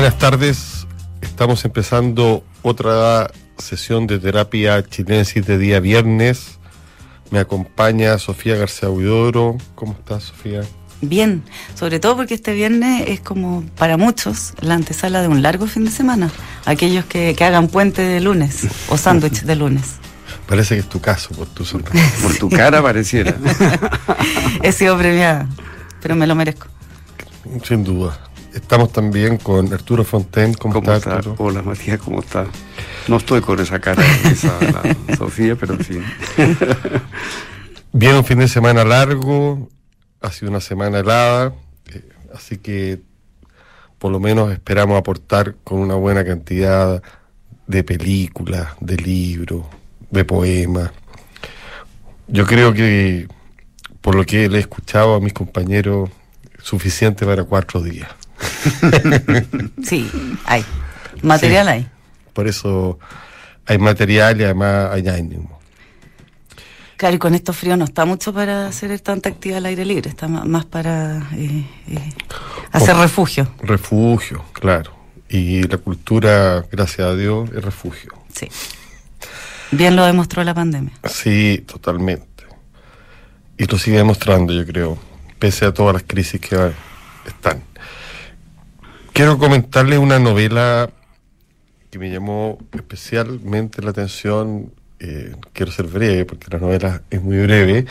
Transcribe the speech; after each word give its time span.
buenas 0.00 0.18
tardes. 0.18 0.86
Estamos 1.20 1.62
empezando 1.66 2.42
otra 2.62 3.30
sesión 3.58 4.06
de 4.06 4.18
terapia 4.18 4.82
chilensis 4.82 5.46
de 5.46 5.58
día 5.58 5.78
viernes. 5.78 6.58
Me 7.30 7.38
acompaña 7.38 8.16
Sofía 8.16 8.56
García 8.56 8.88
Huidoro. 8.88 9.58
¿Cómo 9.74 9.92
estás, 9.92 10.22
Sofía? 10.22 10.62
Bien, 11.02 11.42
sobre 11.74 12.00
todo 12.00 12.16
porque 12.16 12.32
este 12.32 12.54
viernes 12.54 13.08
es 13.08 13.20
como 13.20 13.62
para 13.76 13.98
muchos 13.98 14.54
la 14.62 14.72
antesala 14.72 15.20
de 15.20 15.28
un 15.28 15.42
largo 15.42 15.66
fin 15.66 15.84
de 15.84 15.90
semana. 15.90 16.30
Aquellos 16.64 17.04
que, 17.04 17.34
que 17.36 17.44
hagan 17.44 17.68
puente 17.68 18.00
de 18.00 18.22
lunes 18.22 18.68
o 18.88 18.96
sándwich 18.96 19.42
de 19.42 19.54
lunes. 19.54 19.96
Parece 20.48 20.76
que 20.76 20.80
es 20.80 20.88
tu 20.88 21.02
caso, 21.02 21.28
por 21.34 21.46
tu 21.46 21.62
sonrisa. 21.66 22.22
Por 22.22 22.38
tu 22.38 22.48
cara 22.48 22.82
pareciera. 22.82 23.36
He 24.62 24.72
sido 24.72 24.96
premiada, 24.96 25.46
pero 26.00 26.16
me 26.16 26.26
lo 26.26 26.34
merezco. 26.34 26.68
Sin 27.64 27.84
duda. 27.84 28.29
Estamos 28.54 28.92
también 28.92 29.36
con 29.36 29.72
Arturo 29.72 30.04
Fonten. 30.04 30.54
¿Cómo, 30.54 30.74
¿Cómo 30.74 30.92
estás, 30.92 30.98
está? 30.98 31.30
Arturo? 31.30 31.36
Hola 31.38 31.62
Matías, 31.62 32.00
¿cómo 32.00 32.20
está? 32.20 32.46
No 33.06 33.16
estoy 33.16 33.40
con 33.40 33.60
esa 33.60 33.80
cara 33.80 34.02
de 34.02 34.30
esa, 34.30 34.58
la 34.60 35.16
Sofía, 35.16 35.56
pero 35.56 35.74
en 35.74 35.80
fin. 35.80 36.04
Viene 37.92 38.18
un 38.18 38.24
fin 38.24 38.38
de 38.38 38.48
semana 38.48 38.84
largo, 38.84 39.68
ha 40.20 40.30
sido 40.30 40.50
una 40.50 40.60
semana 40.60 41.00
helada, 41.00 41.52
eh, 41.92 42.08
así 42.34 42.58
que 42.58 43.00
por 43.98 44.10
lo 44.10 44.20
menos 44.20 44.52
esperamos 44.52 44.98
aportar 44.98 45.56
con 45.62 45.78
una 45.78 45.94
buena 45.94 46.24
cantidad 46.24 47.02
de 47.66 47.84
películas, 47.84 48.68
de 48.80 48.96
libros, 48.96 49.64
de 50.10 50.24
poemas. 50.24 50.90
Yo 52.26 52.46
creo 52.46 52.72
que, 52.72 53.28
por 54.00 54.14
lo 54.14 54.24
que 54.24 54.48
le 54.48 54.58
he 54.58 54.60
escuchado 54.60 55.14
a 55.14 55.20
mis 55.20 55.32
compañeros, 55.32 56.10
suficiente 56.62 57.26
para 57.26 57.44
cuatro 57.44 57.82
días. 57.82 58.08
Sí, 59.84 60.10
hay. 60.44 60.64
Material 61.22 61.66
Sí. 61.66 61.72
hay. 61.72 61.88
Por 62.32 62.48
eso 62.48 62.98
hay 63.66 63.78
material 63.78 64.40
y 64.40 64.44
además 64.44 64.90
hay 64.92 65.08
ánimo. 65.08 65.58
Claro, 66.96 67.16
y 67.16 67.18
con 67.18 67.34
estos 67.34 67.56
fríos 67.56 67.78
no 67.78 67.84
está 67.86 68.04
mucho 68.04 68.32
para 68.32 68.66
hacer 68.66 68.98
tanta 69.00 69.30
actividad 69.30 69.58
al 69.58 69.66
aire 69.66 69.84
libre, 69.86 70.10
está 70.10 70.28
más 70.28 70.66
para 70.66 71.28
eh, 71.34 71.64
eh, 71.88 72.12
hacer 72.72 72.94
Oh. 72.94 73.00
refugio. 73.02 73.50
Refugio, 73.62 74.44
claro. 74.52 74.92
Y 75.28 75.62
la 75.62 75.78
cultura, 75.78 76.64
gracias 76.70 77.06
a 77.08 77.14
Dios, 77.14 77.48
es 77.56 77.64
refugio. 77.64 78.12
Sí. 78.34 78.48
Bien 79.70 79.96
lo 79.96 80.04
demostró 80.04 80.42
la 80.44 80.52
pandemia. 80.52 80.92
Sí, 81.08 81.64
totalmente. 81.66 82.26
Y 83.56 83.64
lo 83.66 83.78
sigue 83.78 83.98
demostrando, 83.98 84.52
yo 84.52 84.66
creo, 84.66 84.98
pese 85.38 85.64
a 85.66 85.72
todas 85.72 85.94
las 85.94 86.02
crisis 86.06 86.40
que 86.40 86.72
están. 87.26 87.62
Quiero 89.20 89.36
comentarles 89.36 89.98
una 89.98 90.18
novela 90.18 90.88
que 91.90 91.98
me 91.98 92.08
llamó 92.10 92.56
especialmente 92.72 93.82
la 93.82 93.90
atención. 93.90 94.72
eh, 94.98 95.34
quiero 95.52 95.70
ser 95.70 95.88
breve, 95.88 96.24
porque 96.24 96.46
la 96.50 96.58
novela 96.58 97.02
es 97.10 97.22
muy 97.22 97.36
breve. 97.42 97.84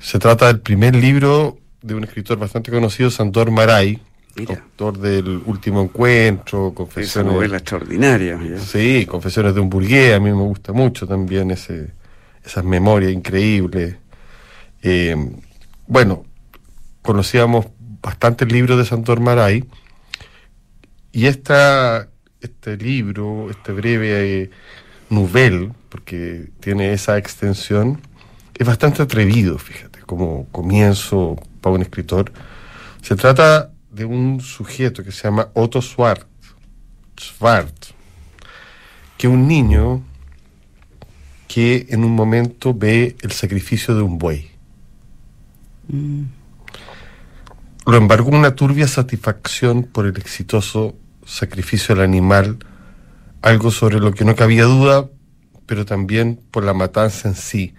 Se 0.00 0.18
trata 0.18 0.48
del 0.48 0.58
primer 0.58 0.96
libro 0.96 1.58
de 1.80 1.94
un 1.94 2.02
escritor 2.02 2.40
bastante 2.40 2.72
conocido, 2.72 3.08
Sandor 3.12 3.52
Maray, 3.52 4.00
Mira. 4.34 4.64
autor 4.64 4.98
del 4.98 5.42
Último 5.46 5.80
Encuentro, 5.80 6.66
Esa 6.70 6.74
Confesiones. 6.74 7.32
novela 7.32 7.56
extraordinaria. 7.58 8.40
¿ya? 8.42 8.58
Sí, 8.58 9.06
Confesiones 9.06 9.54
de 9.54 9.60
un 9.60 9.70
burgués, 9.70 10.12
a 10.12 10.18
mí 10.18 10.30
me 10.32 10.42
gusta 10.42 10.72
mucho 10.72 11.06
también 11.06 11.52
ese, 11.52 11.92
esas 12.44 12.64
memorias 12.64 13.12
increíbles. 13.12 13.94
Eh, 14.82 15.14
bueno, 15.86 16.24
conocíamos 17.00 17.66
bastantes 18.02 18.50
libros 18.50 18.76
de 18.76 18.84
Santor 18.84 19.20
Maray 19.20 19.64
y 21.14 21.26
esta, 21.26 22.08
este 22.40 22.76
libro, 22.76 23.48
este 23.48 23.70
breve 23.70 24.42
eh, 24.42 24.50
novel, 25.10 25.72
porque 25.88 26.50
tiene 26.58 26.92
esa 26.92 27.16
extensión, 27.16 28.00
es 28.52 28.66
bastante 28.66 29.00
atrevido, 29.00 29.56
fíjate, 29.56 30.00
como 30.00 30.48
comienzo 30.50 31.36
para 31.60 31.76
un 31.76 31.82
escritor. 31.82 32.32
Se 33.00 33.14
trata 33.14 33.70
de 33.92 34.04
un 34.04 34.40
sujeto 34.40 35.04
que 35.04 35.12
se 35.12 35.22
llama 35.22 35.50
Otto 35.54 35.80
Schwartz, 35.80 36.26
Schwartz 37.16 37.94
que 39.16 39.28
un 39.28 39.46
niño 39.46 40.02
que 41.46 41.86
en 41.90 42.02
un 42.02 42.10
momento 42.10 42.74
ve 42.74 43.14
el 43.22 43.30
sacrificio 43.30 43.94
de 43.94 44.02
un 44.02 44.18
buey. 44.18 44.50
Lo 47.86 47.96
embargó 47.96 48.30
una 48.30 48.56
turbia 48.56 48.88
satisfacción 48.88 49.84
por 49.84 50.06
el 50.06 50.16
exitoso 50.16 50.96
sacrificio 51.24 51.94
del 51.94 52.04
animal, 52.04 52.58
algo 53.42 53.70
sobre 53.70 54.00
lo 54.00 54.12
que 54.12 54.24
no 54.24 54.34
cabía 54.34 54.64
duda, 54.64 55.08
pero 55.66 55.84
también 55.84 56.40
por 56.50 56.64
la 56.64 56.74
matanza 56.74 57.28
en 57.28 57.34
sí, 57.34 57.74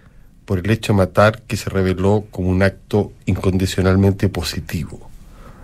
por 0.45 0.59
el 0.59 0.69
hecho 0.69 0.93
de 0.93 0.97
matar 0.97 1.41
que 1.43 1.57
se 1.57 1.69
reveló 1.69 2.25
como 2.31 2.49
un 2.49 2.63
acto 2.63 3.13
incondicionalmente 3.25 4.29
positivo, 4.29 5.09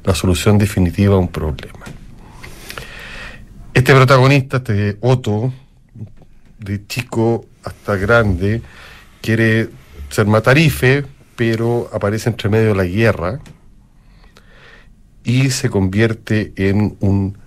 la 0.03 0.15
solución 0.15 0.57
definitiva 0.57 1.15
a 1.15 1.19
un 1.19 1.27
problema. 1.27 1.85
Este 3.73 3.93
protagonista, 3.93 4.57
este 4.57 4.97
Otto, 5.01 5.53
de 6.59 6.85
chico 6.87 7.45
hasta 7.63 7.95
grande, 7.95 8.61
quiere 9.21 9.69
ser 10.09 10.27
matarife, 10.27 11.05
pero 11.35 11.89
aparece 11.93 12.29
entre 12.29 12.49
medio 12.49 12.75
la 12.75 12.83
guerra 12.83 13.39
y 15.23 15.49
se 15.51 15.69
convierte 15.69 16.53
en 16.55 16.97
un 16.99 17.37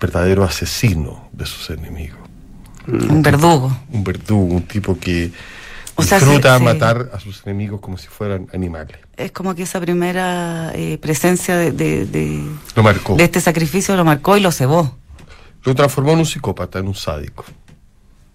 verdadero 0.00 0.44
asesino 0.44 1.28
de 1.32 1.46
sus 1.46 1.70
enemigos. 1.70 2.18
Un 2.86 3.22
verdugo. 3.22 3.76
Un 3.90 4.04
verdugo, 4.04 4.54
un 4.56 4.62
tipo 4.62 4.98
que 4.98 5.32
O 5.96 6.02
disfruta 6.02 6.58
matar 6.58 7.10
a 7.14 7.20
sus 7.20 7.42
enemigos 7.46 7.80
como 7.80 7.96
si 7.96 8.08
fueran 8.08 8.46
animales. 8.52 8.98
Es 9.16 9.32
como 9.32 9.54
que 9.54 9.62
esa 9.62 9.80
primera 9.80 10.72
eh, 10.74 10.98
presencia 10.98 11.56
de, 11.56 11.72
de, 11.72 12.04
de- 12.06 12.44
Lo 12.76 12.82
marcó. 12.82 13.16
de 13.16 13.24
este 13.24 13.40
sacrificio 13.40 13.96
lo 13.96 14.04
marcó 14.04 14.36
y 14.36 14.40
lo 14.40 14.52
cebó. 14.52 14.96
Lo 15.62 15.74
transformó 15.74 16.12
en 16.12 16.18
un 16.18 16.26
psicópata, 16.26 16.78
en 16.78 16.88
un 16.88 16.94
sádico. 16.94 17.44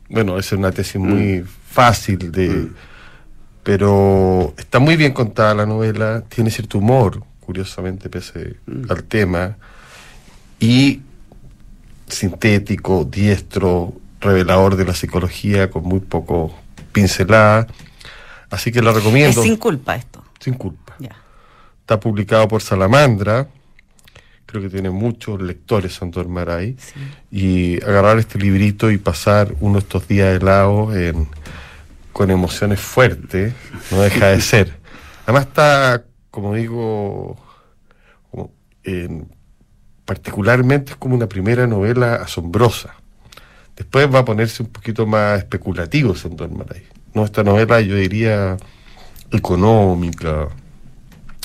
Bueno, 0.09 0.39
esa 0.39 0.55
es 0.55 0.59
una 0.59 0.71
tesis 0.71 0.95
muy 0.99 1.45
fácil 1.69 2.31
de... 2.31 2.69
Pero 3.63 4.53
está 4.57 4.79
muy 4.79 4.95
bien 4.95 5.11
contada 5.13 5.53
la 5.53 5.65
novela, 5.65 6.23
tiene 6.27 6.49
cierto 6.49 6.79
humor, 6.79 7.21
curiosamente, 7.41 8.09
pese 8.09 8.55
al 8.89 9.03
tema, 9.03 9.57
y 10.59 11.01
sintético, 12.09 13.05
diestro, 13.05 13.93
revelador 14.19 14.75
de 14.75 14.85
la 14.85 14.93
psicología, 14.93 15.69
con 15.69 15.83
muy 15.83 15.99
poco 15.99 16.53
pincelada. 16.91 17.67
Así 18.49 18.71
que 18.71 18.81
la 18.81 18.89
Es 18.91 18.97
recomiendo. 18.97 19.41
sin 19.43 19.55
culpa 19.57 19.95
esto. 19.95 20.23
sin 20.39 20.53
culpa. 20.55 20.95
Ya. 20.99 21.15
Está 21.81 21.99
publicado 21.99 22.47
por 22.47 22.61
Salamandra. 22.61 23.47
Creo 24.45 24.63
que 24.63 24.69
tiene 24.69 24.89
muchos 24.89 25.39
lectores 25.41 25.93
Santor 25.93 26.27
Maray. 26.27 26.75
Y 27.31 27.81
agarrar 27.83 28.17
este 28.17 28.39
librito 28.39 28.89
y 28.89 28.97
pasar 28.97 29.53
uno 29.59 29.75
de 29.75 29.79
estos 29.79 30.07
días 30.07 30.35
helados 30.41 30.95
en, 30.95 31.27
con 32.13 32.31
emociones 32.31 32.79
fuertes 32.79 33.53
no 33.91 34.01
deja 34.01 34.27
de 34.27 34.41
ser. 34.41 34.79
Además 35.25 35.45
está, 35.47 36.03
como 36.31 36.55
digo, 36.55 37.37
en- 38.83 39.29
particularmente 40.09 40.93
es 40.93 40.97
como 40.97 41.13
una 41.13 41.29
primera 41.29 41.67
novela 41.67 42.15
asombrosa. 42.15 42.95
Después 43.75 44.11
va 44.11 44.19
a 44.19 44.25
ponerse 44.25 44.63
un 44.63 44.69
poquito 44.69 45.05
más 45.05 45.37
especulativo 45.37 46.15
Santor 46.15 46.49
Maray. 46.49 46.81
No, 47.13 47.25
esta 47.25 47.43
novela 47.43 47.79
yo 47.79 47.93
diría 47.93 48.57
económica, 49.29 50.47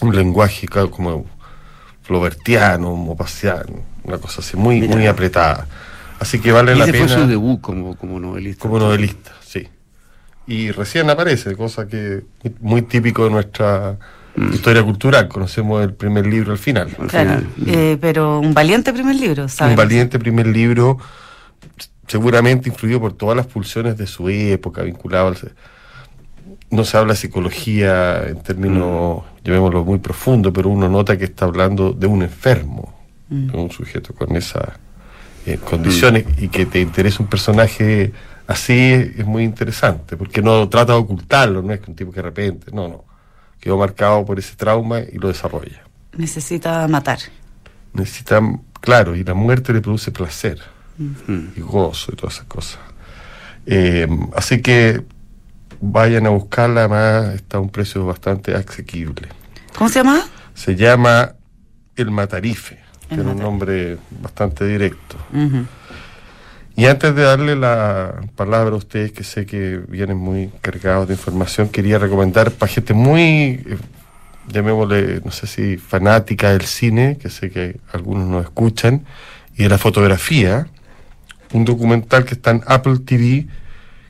un 0.01 0.17
lenguaje 0.17 0.67
claro, 0.67 0.91
como 0.91 1.27
flobertiano, 2.01 2.97
mopasiano, 2.97 3.85
una 4.03 4.17
cosa 4.17 4.41
así, 4.41 4.56
muy, 4.56 4.81
Mira. 4.81 4.97
muy 4.97 5.06
apretada. 5.09 5.67
Así 6.19 6.41
que 6.41 6.50
vale 6.50 6.73
Y 6.73 6.79
la 6.79 6.85
ese 6.85 6.94
fue 6.94 7.06
pena 7.06 7.21
su 7.21 7.27
debut 7.27 7.61
como, 7.61 7.94
como 7.99 8.19
novelista. 8.19 8.62
como 8.62 8.79
novelista, 8.79 9.33
sí. 9.44 9.69
Y 10.47 10.71
recién 10.71 11.11
aparece, 11.11 11.55
cosa 11.55 11.87
que 11.87 12.23
muy 12.61 12.81
típico 12.81 13.25
de 13.25 13.31
nuestra 13.31 13.99
historia 14.53 14.83
cultural. 14.83 15.29
Conocemos 15.29 15.83
el 15.83 15.95
primer 15.95 16.27
libro 16.27 16.53
al 16.53 16.59
final. 16.59 16.89
Al 16.99 17.07
Claro. 17.09 17.41
final. 17.41 17.47
Eh, 17.67 17.99
pero 18.01 18.41
un 18.41 18.53
valiente 18.55 18.93
primer 18.93 19.17
libro, 19.17 19.49
¿sabes? 19.49 19.73
Un 19.73 19.77
valiente 19.77 20.19
primer 20.19 20.47
libro, 20.47 20.99
seguramente 22.07 22.69
influido 22.69 23.01
por 23.01 23.13
todas 23.13 23.37
las 23.37 23.47
pulsiones 23.47 23.97
de 23.97 24.07
su 24.07 24.29
época, 24.29 24.83
vinculado 24.83 25.29
al... 25.29 25.37
No 26.71 26.85
se 26.85 26.97
habla 26.97 27.13
de 27.13 27.19
psicología 27.19 28.25
en 28.27 28.43
términos, 28.43 29.23
llamémoslo, 29.45 29.85
muy 29.85 29.99
profundo, 29.99 30.53
pero 30.53 30.69
uno 30.71 30.89
nota 30.89 31.17
que 31.17 31.25
está 31.25 31.45
hablando 31.45 31.93
de 31.93 32.07
un 32.07 32.23
enfermo, 32.23 32.93
de 33.29 33.57
un 33.57 33.71
sujeto 33.71 34.13
con 34.15 34.35
esas 34.37 34.65
eh, 35.47 35.59
condiciones 35.59 36.25
y 36.39 36.49
que 36.49 36.67
te 36.67 36.81
interesa 36.81 37.23
un 37.23 37.29
personaje 37.29 38.13
así 38.47 38.73
es, 38.73 39.19
es 39.21 39.27
muy 39.27 39.45
interesante, 39.45 40.17
porque 40.17 40.43
no 40.43 40.69
trata 40.69 40.93
de 40.95 40.99
ocultarlo, 40.99 41.63
no 41.63 41.73
es 41.73 41.81
que 41.81 41.91
un 41.91 41.97
tipo 41.97 42.11
que 42.11 42.17
de 42.17 42.23
repente, 42.23 42.71
no, 42.73 42.89
no, 42.89 43.05
quedó 43.64 43.78
marcado 43.78 44.25
por 44.26 44.38
ese 44.38 44.55
trauma 44.56 45.00
y 45.00 45.16
lo 45.19 45.28
desarrolla. 45.28 45.82
Necesita 46.16 46.87
matar. 46.87 47.19
Necesita 47.94 48.40
claro, 48.81 49.16
y 49.16 49.25
la 49.25 49.32
muerte 49.34 49.72
le 49.72 49.81
produce 49.81 50.11
placer 50.12 50.61
Mm. 50.99 51.49
y 51.56 51.61
gozo 51.61 52.12
y 52.12 52.16
todas 52.16 52.34
esas 52.37 52.46
cosas. 52.46 52.78
Eh, 53.66 54.06
así 54.37 54.61
que 54.62 55.02
vayan 55.81 56.26
a 56.26 56.28
buscarla, 56.28 56.81
además 56.84 57.34
está 57.34 57.56
a 57.56 57.61
un 57.61 57.70
precio 57.70 58.05
bastante 58.06 58.55
asequible. 58.55 59.28
¿Cómo 59.76 59.88
se 59.88 60.00
llama? 60.00 60.20
Se 60.55 60.76
llama 60.76 61.32
El 61.96 62.11
Matarife, 62.12 62.78
El 63.11 63.16
tiene 63.16 63.32
un 63.32 63.38
nombre 63.38 63.96
bastante 64.20 64.66
directo. 64.69 65.16
Y 66.76 66.87
antes 66.87 67.15
de 67.15 67.23
darle 67.23 67.55
la 67.55 68.23
palabra 68.35 68.75
a 68.75 68.79
ustedes, 68.79 69.12
que 69.12 69.23
sé 69.23 69.47
que 69.47 69.81
vienen 69.88 70.17
muy 70.17 70.50
cargados 70.61 71.06
de 71.06 71.15
información, 71.15 71.69
quería 71.69 71.99
recomendar 71.99 72.50
para 72.50 72.73
gente 72.73 72.94
muy, 72.94 73.23
eh, 73.23 73.79
llamémosle, 74.49 75.21
no 75.25 75.31
sé 75.31 75.47
si 75.47 75.76
fanática 75.76 76.50
del 76.50 76.62
cine, 76.62 77.17
que 77.21 77.31
sé 77.31 77.50
que 77.50 77.79
algunos 77.93 78.29
nos 78.29 78.43
escuchan, 78.43 79.05
y 79.56 79.62
de 79.62 79.69
la 79.69 79.79
fotografía, 79.79 80.67
un 81.53 81.65
documental 81.65 82.25
que 82.25 82.35
está 82.35 82.50
en 82.50 82.62
Apple 82.67 82.99
TV, 83.05 83.47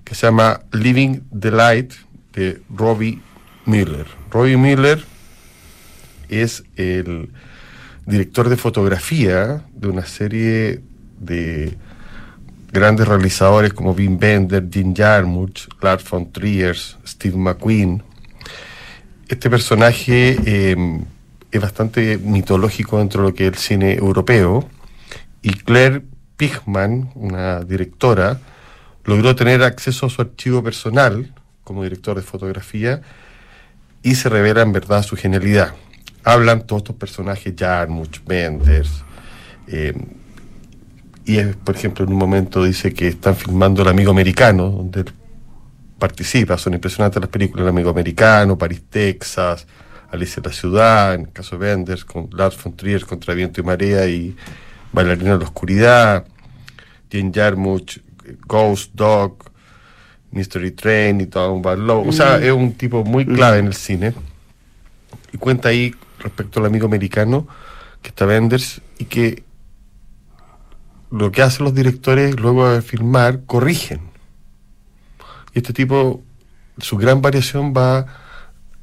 que 0.02 0.14
se 0.14 0.26
llama 0.26 0.60
Living 0.72 1.20
the 1.38 1.50
Light, 1.50 1.92
de 2.32 2.62
Robbie 2.74 3.20
Miller. 3.66 4.06
Robbie 4.30 4.56
Miller 4.56 5.04
es 6.28 6.64
el 6.76 7.30
director 8.06 8.48
de 8.48 8.56
fotografía 8.56 9.64
de 9.72 9.88
una 9.88 10.04
serie 10.06 10.80
de 11.20 11.76
grandes 12.74 13.06
realizadores 13.06 13.72
como 13.72 13.92
Wim 13.92 14.18
Bender, 14.18 14.68
Jim 14.68 14.92
Jarmusch, 14.94 15.68
Lars 15.80 16.04
von 16.10 16.32
Trier, 16.32 16.76
Steve 17.06 17.36
McQueen. 17.36 18.02
Este 19.28 19.48
personaje 19.48 20.36
eh, 20.44 21.00
es 21.52 21.60
bastante 21.60 22.18
mitológico 22.18 22.98
dentro 22.98 23.22
de 23.22 23.28
lo 23.28 23.34
que 23.34 23.46
es 23.46 23.52
el 23.52 23.58
cine 23.58 23.94
europeo 23.94 24.68
y 25.40 25.50
Claire 25.50 26.02
Pigman, 26.36 27.12
una 27.14 27.60
directora, 27.60 28.40
logró 29.04 29.36
tener 29.36 29.62
acceso 29.62 30.06
a 30.06 30.10
su 30.10 30.20
archivo 30.20 30.62
personal 30.64 31.32
como 31.62 31.84
director 31.84 32.16
de 32.16 32.22
fotografía 32.22 33.02
y 34.02 34.16
se 34.16 34.28
revela 34.28 34.62
en 34.62 34.72
verdad 34.72 35.04
su 35.04 35.14
genialidad. 35.14 35.74
Hablan 36.24 36.66
todos 36.66 36.80
estos 36.80 36.96
personajes, 36.96 37.54
Jarmusch, 37.56 38.24
Benders, 38.24 39.04
eh, 39.68 39.94
y 41.24 41.38
es, 41.38 41.56
por 41.56 41.74
ejemplo, 41.74 42.04
en 42.04 42.12
un 42.12 42.18
momento 42.18 42.64
dice 42.64 42.92
que 42.92 43.08
están 43.08 43.34
filmando 43.34 43.82
El 43.82 43.88
Amigo 43.88 44.10
Americano, 44.10 44.70
donde 44.70 45.00
él 45.00 45.12
participa. 45.98 46.58
Son 46.58 46.74
impresionantes 46.74 47.20
las 47.20 47.30
películas 47.30 47.62
El 47.62 47.70
Amigo 47.70 47.90
Americano, 47.90 48.58
París, 48.58 48.82
Texas, 48.90 49.66
Alicia 50.10 50.40
en 50.40 50.44
la 50.44 50.52
Ciudad, 50.52 51.14
en 51.14 51.20
el 51.22 51.32
caso 51.32 51.56
de 51.56 51.66
Benders, 51.66 52.04
con 52.04 52.28
Lars 52.32 52.62
von 52.62 52.76
Trier 52.76 53.06
contra 53.06 53.32
Viento 53.32 53.60
y 53.60 53.64
Marea 53.64 54.06
y 54.06 54.36
Bailarina 54.92 55.32
en 55.32 55.38
la 55.38 55.44
Oscuridad, 55.44 56.26
Jane 57.10 57.32
Jarmusch, 57.34 58.00
Ghost 58.46 58.92
Dog, 58.94 59.50
Mystery 60.30 60.72
Train 60.72 61.20
y 61.20 61.26
todo 61.26 61.52
un 61.52 61.62
balón. 61.62 62.08
O 62.08 62.12
sea, 62.12 62.36
es 62.36 62.52
un 62.52 62.72
tipo 62.72 63.02
muy 63.02 63.24
clave 63.24 63.58
en 63.58 63.66
el 63.66 63.74
cine. 63.74 64.12
Y 65.32 65.38
cuenta 65.38 65.70
ahí 65.70 65.94
respecto 66.18 66.60
al 66.60 66.66
amigo 66.66 66.86
americano 66.86 67.46
que 68.02 68.08
está 68.08 68.26
Benders 68.26 68.82
y 68.98 69.06
que 69.06 69.42
lo 71.14 71.30
que 71.30 71.42
hacen 71.42 71.64
los 71.64 71.74
directores 71.74 72.38
luego 72.38 72.68
de 72.68 72.82
filmar, 72.82 73.44
corrigen. 73.46 74.00
Y 75.54 75.58
este 75.58 75.72
tipo, 75.72 76.22
su 76.78 76.96
gran 76.96 77.22
variación 77.22 77.72
va 77.76 78.06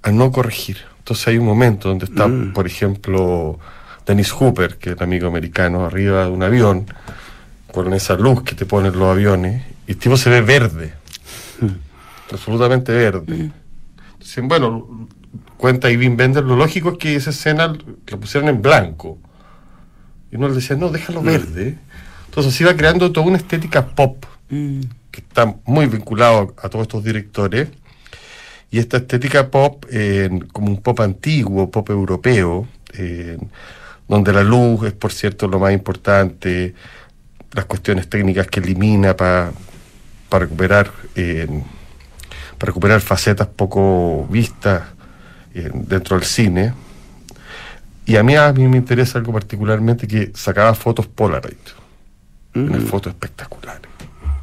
a 0.01 0.11
no 0.11 0.31
corregir. 0.31 0.77
Entonces 0.99 1.27
hay 1.27 1.37
un 1.37 1.45
momento 1.45 1.89
donde 1.89 2.05
está, 2.05 2.27
Mm. 2.27 2.53
por 2.53 2.65
ejemplo, 2.67 3.59
Dennis 4.05 4.31
Hooper, 4.31 4.77
que 4.77 4.91
es 4.91 4.97
el 4.97 5.03
amigo 5.03 5.27
americano, 5.27 5.85
arriba 5.85 6.25
de 6.25 6.31
un 6.31 6.41
avión, 6.43 6.85
con 7.73 7.93
esa 7.93 8.15
luz 8.15 8.43
que 8.43 8.55
te 8.55 8.65
ponen 8.65 8.97
los 8.97 9.09
aviones, 9.09 9.63
y 9.87 9.91
el 9.91 9.97
tipo 9.97 10.15
se 10.15 10.29
ve 10.29 10.41
verde, 10.41 10.93
absolutamente 12.31 12.91
verde. 12.93 13.51
Entonces, 14.13 14.43
bueno, 14.47 15.07
cuenta 15.57 15.89
Ivin 15.91 16.15
Bender, 16.15 16.43
lo 16.43 16.55
lógico 16.55 16.91
es 16.91 16.97
que 16.97 17.15
esa 17.15 17.31
escena 17.31 17.73
la 18.07 18.17
pusieron 18.17 18.49
en 18.49 18.61
blanco. 18.61 19.17
Y 20.31 20.37
uno 20.37 20.47
le 20.47 20.55
decía, 20.55 20.75
no, 20.77 20.89
déjalo 20.89 21.21
verde. 21.21 21.77
Entonces 22.31 22.55
se 22.55 22.63
iba 22.63 22.75
creando 22.75 23.11
toda 23.11 23.27
una 23.27 23.37
estética 23.37 23.85
pop 23.85 24.25
Mm. 24.51 24.81
que 25.11 25.21
está 25.21 25.55
muy 25.65 25.87
vinculado 25.87 26.53
a 26.61 26.69
todos 26.69 26.83
estos 26.83 27.03
directores. 27.03 27.69
Y 28.69 28.79
esta 28.79 28.97
estética 28.97 29.49
pop, 29.49 29.85
eh, 29.89 30.29
como 30.51 30.67
un 30.67 30.81
pop 30.81 30.99
antiguo, 31.01 31.71
pop 31.71 31.89
europeo, 31.89 32.67
eh, 32.93 33.37
donde 34.07 34.33
la 34.33 34.43
luz 34.43 34.85
es, 34.85 34.93
por 34.93 35.11
cierto, 35.11 35.47
lo 35.47 35.59
más 35.59 35.73
importante, 35.73 36.73
las 37.53 37.65
cuestiones 37.65 38.09
técnicas 38.09 38.47
que 38.47 38.59
elimina 38.59 39.15
para 39.15 39.51
recuperar 40.31 40.91
eh, 41.15 41.47
recuperar 42.59 43.01
facetas 43.01 43.47
poco 43.47 44.27
vistas 44.29 44.83
dentro 45.53 46.17
del 46.17 46.25
cine. 46.25 46.73
Y 48.05 48.15
a 48.17 48.23
mí, 48.23 48.35
a 48.35 48.53
mí 48.53 48.67
me 48.67 48.77
interesa 48.77 49.17
algo 49.17 49.33
particularmente 49.33 50.07
que 50.07 50.31
sacaba 50.35 50.73
fotos 50.75 51.07
Polaroid 51.07 51.80
Mm. 52.53 52.85
fotos 52.87 53.13
espectaculares. 53.13 53.81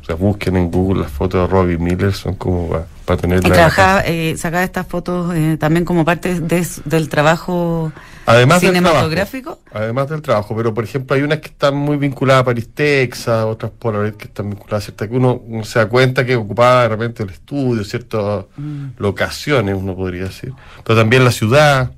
O 0.01 0.05
sea, 0.09 0.15
busquen 0.15 0.57
en 0.57 0.71
Google 0.71 1.03
las 1.03 1.11
fotos 1.13 1.43
de 1.43 1.47
Robbie 1.53 1.77
Miller, 1.77 2.15
son 2.15 2.35
como 2.37 2.71
para 3.05 3.21
tener 3.21 3.39
Y 3.41 3.51
trabajaba, 3.51 4.01
eh, 4.07 4.37
sacaba 4.39 4.65
estas 4.65 4.87
fotos 4.87 5.35
eh, 5.35 5.59
también 5.61 5.85
como 5.85 6.03
parte 6.05 6.41
de 6.41 6.67
del 6.87 7.09
trabajo 7.11 7.93
Además 8.25 8.61
del 8.63 8.71
cinematográfico. 8.71 9.59
trabajo. 9.65 9.85
Además 9.85 10.09
del 10.09 10.23
trabajo, 10.23 10.57
pero 10.57 10.73
por 10.73 10.85
ejemplo 10.85 11.15
hay 11.15 11.23
unas 11.23 11.39
que 11.41 11.49
están 11.49 11.77
muy 11.77 11.99
vinculadas 11.99 12.41
a 12.41 12.45
París, 12.47 12.71
Texas, 12.75 13.45
otras 13.45 13.71
Polaroid 13.79 14.15
que 14.15 14.29
están 14.29 14.49
vinculadas 14.49 14.85
a 14.85 14.87
ciertas 14.87 15.09
que 15.09 15.15
uno, 15.15 15.43
uno 15.47 15.65
se 15.65 15.79
da 15.79 15.87
cuenta 15.87 16.25
que 16.25 16.37
ocupaba 16.37 16.83
de 16.83 16.89
repente 16.89 17.23
el 17.23 17.29
estudio, 17.31 17.85
ciertas 17.85 18.47
Mm. 18.57 18.87
locaciones, 18.97 19.75
uno 19.75 19.95
podría 19.95 20.25
decir. 20.25 20.55
Pero 20.85 20.99
también 20.99 21.23
la 21.25 21.33
ciudad, 21.33 21.91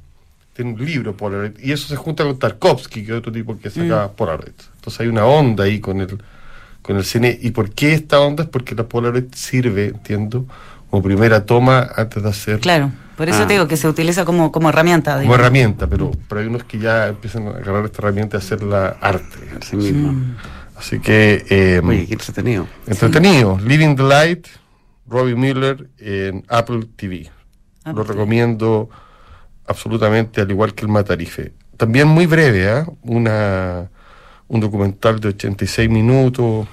tiene 0.54 0.72
un 0.72 0.84
libro 0.84 1.16
Polaroid, 1.16 1.52
y 1.62 1.72
eso 1.72 1.88
se 1.88 1.96
junta 1.96 2.24
con 2.24 2.38
Tarkovsky, 2.38 3.04
que 3.04 3.12
es 3.12 3.18
otro 3.18 3.32
tipo 3.32 3.58
que 3.58 3.70
sacaba 3.70 4.08
Mm. 4.08 4.16
Polaroid. 4.16 4.52
Entonces 4.76 5.00
hay 5.00 5.08
una 5.08 5.24
onda 5.26 5.64
ahí 5.64 5.80
con 5.80 6.00
el, 6.00 6.18
con 6.82 6.96
el 6.96 7.04
cine. 7.04 7.38
¿Y 7.40 7.50
por 7.52 7.70
qué 7.70 7.94
esta 7.94 8.20
onda? 8.20 8.42
Es 8.44 8.48
porque 8.48 8.74
la 8.74 8.84
Polaroid 8.84 9.24
sirve, 9.34 9.86
entiendo, 9.86 10.46
como 10.90 11.02
primera 11.02 11.46
toma 11.46 11.88
antes 11.96 12.22
de 12.22 12.28
hacer 12.28 12.58
Claro, 12.60 12.90
por 13.16 13.28
eso 13.28 13.42
Ah. 13.42 13.46
te 13.46 13.52
digo 13.54 13.68
que 13.68 13.76
se 13.76 13.88
utiliza 13.88 14.24
como, 14.24 14.50
como 14.50 14.68
herramienta. 14.70 15.18
como 15.20 15.34
herramienta, 15.34 15.86
pero, 15.86 16.10
pero 16.28 16.40
hay 16.40 16.46
unos 16.48 16.64
que 16.64 16.78
ya 16.78 17.06
empiezan 17.08 17.46
a 17.46 17.50
agarrar 17.50 17.84
esta 17.84 17.98
herramienta 18.02 18.36
y 18.36 18.38
hacerla 18.38 18.96
arte. 19.00 19.38
Así 19.60 19.76
mismo. 19.76 20.12
Mm. 20.12 20.36
Así 20.76 20.98
que 20.98 21.44
eh, 21.50 21.80
Oye, 21.84 22.06
qué 22.06 22.14
entretenido. 22.14 22.66
entretenido. 22.86 23.58
Living 23.62 23.94
the 23.96 24.02
Light, 24.02 24.46
Robbie 25.06 25.34
Miller 25.36 25.88
en 25.98 26.44
Apple 26.48 26.88
TV. 26.96 27.30
Apple 27.84 27.94
Lo 27.94 28.04
TV. 28.04 28.88
Absolutamente, 29.70 30.40
al 30.40 30.50
igual 30.50 30.74
que 30.74 30.84
el 30.84 30.90
Matarife. 30.90 31.52
También 31.76 32.08
muy 32.08 32.26
breve, 32.26 32.68
¿ah? 32.68 32.86
Una, 33.02 33.88
un 34.48 34.60
documental 34.60 35.20
de 35.20 35.28
86 35.28 35.88
minutos. 35.88 36.66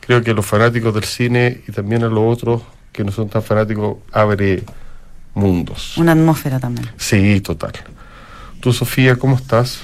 Creo 0.00 0.22
que 0.22 0.30
a 0.30 0.34
los 0.34 0.46
fanáticos 0.46 0.94
del 0.94 1.04
cine 1.04 1.60
y 1.68 1.72
también 1.72 2.02
a 2.02 2.08
los 2.08 2.20
otros 2.20 2.62
que 2.90 3.04
no 3.04 3.12
son 3.12 3.28
tan 3.28 3.42
fanáticos 3.42 3.98
abre 4.12 4.64
mundos. 5.34 5.96
Una 5.98 6.12
atmósfera 6.12 6.58
también. 6.58 6.90
Sí, 6.96 7.40
total. 7.42 7.72
Tú, 8.60 8.72
Sofía, 8.72 9.16
¿cómo 9.16 9.36
estás? 9.36 9.80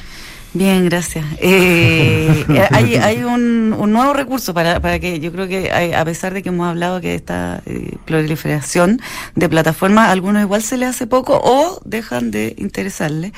Bien, 0.58 0.86
gracias. 0.88 1.26
Eh, 1.38 2.46
hay 2.70 2.94
hay 2.96 3.22
un, 3.24 3.74
un 3.78 3.92
nuevo 3.92 4.14
recurso 4.14 4.54
para, 4.54 4.80
para 4.80 4.98
que 4.98 5.20
yo 5.20 5.30
creo 5.30 5.46
que 5.48 5.70
hay- 5.70 5.92
a 5.92 6.02
pesar 6.04 6.32
de 6.32 6.42
que 6.42 6.48
hemos 6.48 6.66
hablado 6.66 6.98
que 7.02 7.14
esta 7.14 7.60
eh, 7.66 7.96
proliferación 8.06 8.98
de 9.34 9.48
plataformas, 9.50 10.08
a 10.08 10.12
algunos 10.12 10.40
igual 10.42 10.62
se 10.62 10.78
les 10.78 10.88
hace 10.88 11.06
poco 11.06 11.38
o 11.44 11.82
dejan 11.84 12.30
de 12.30 12.54
interesarle. 12.56 13.34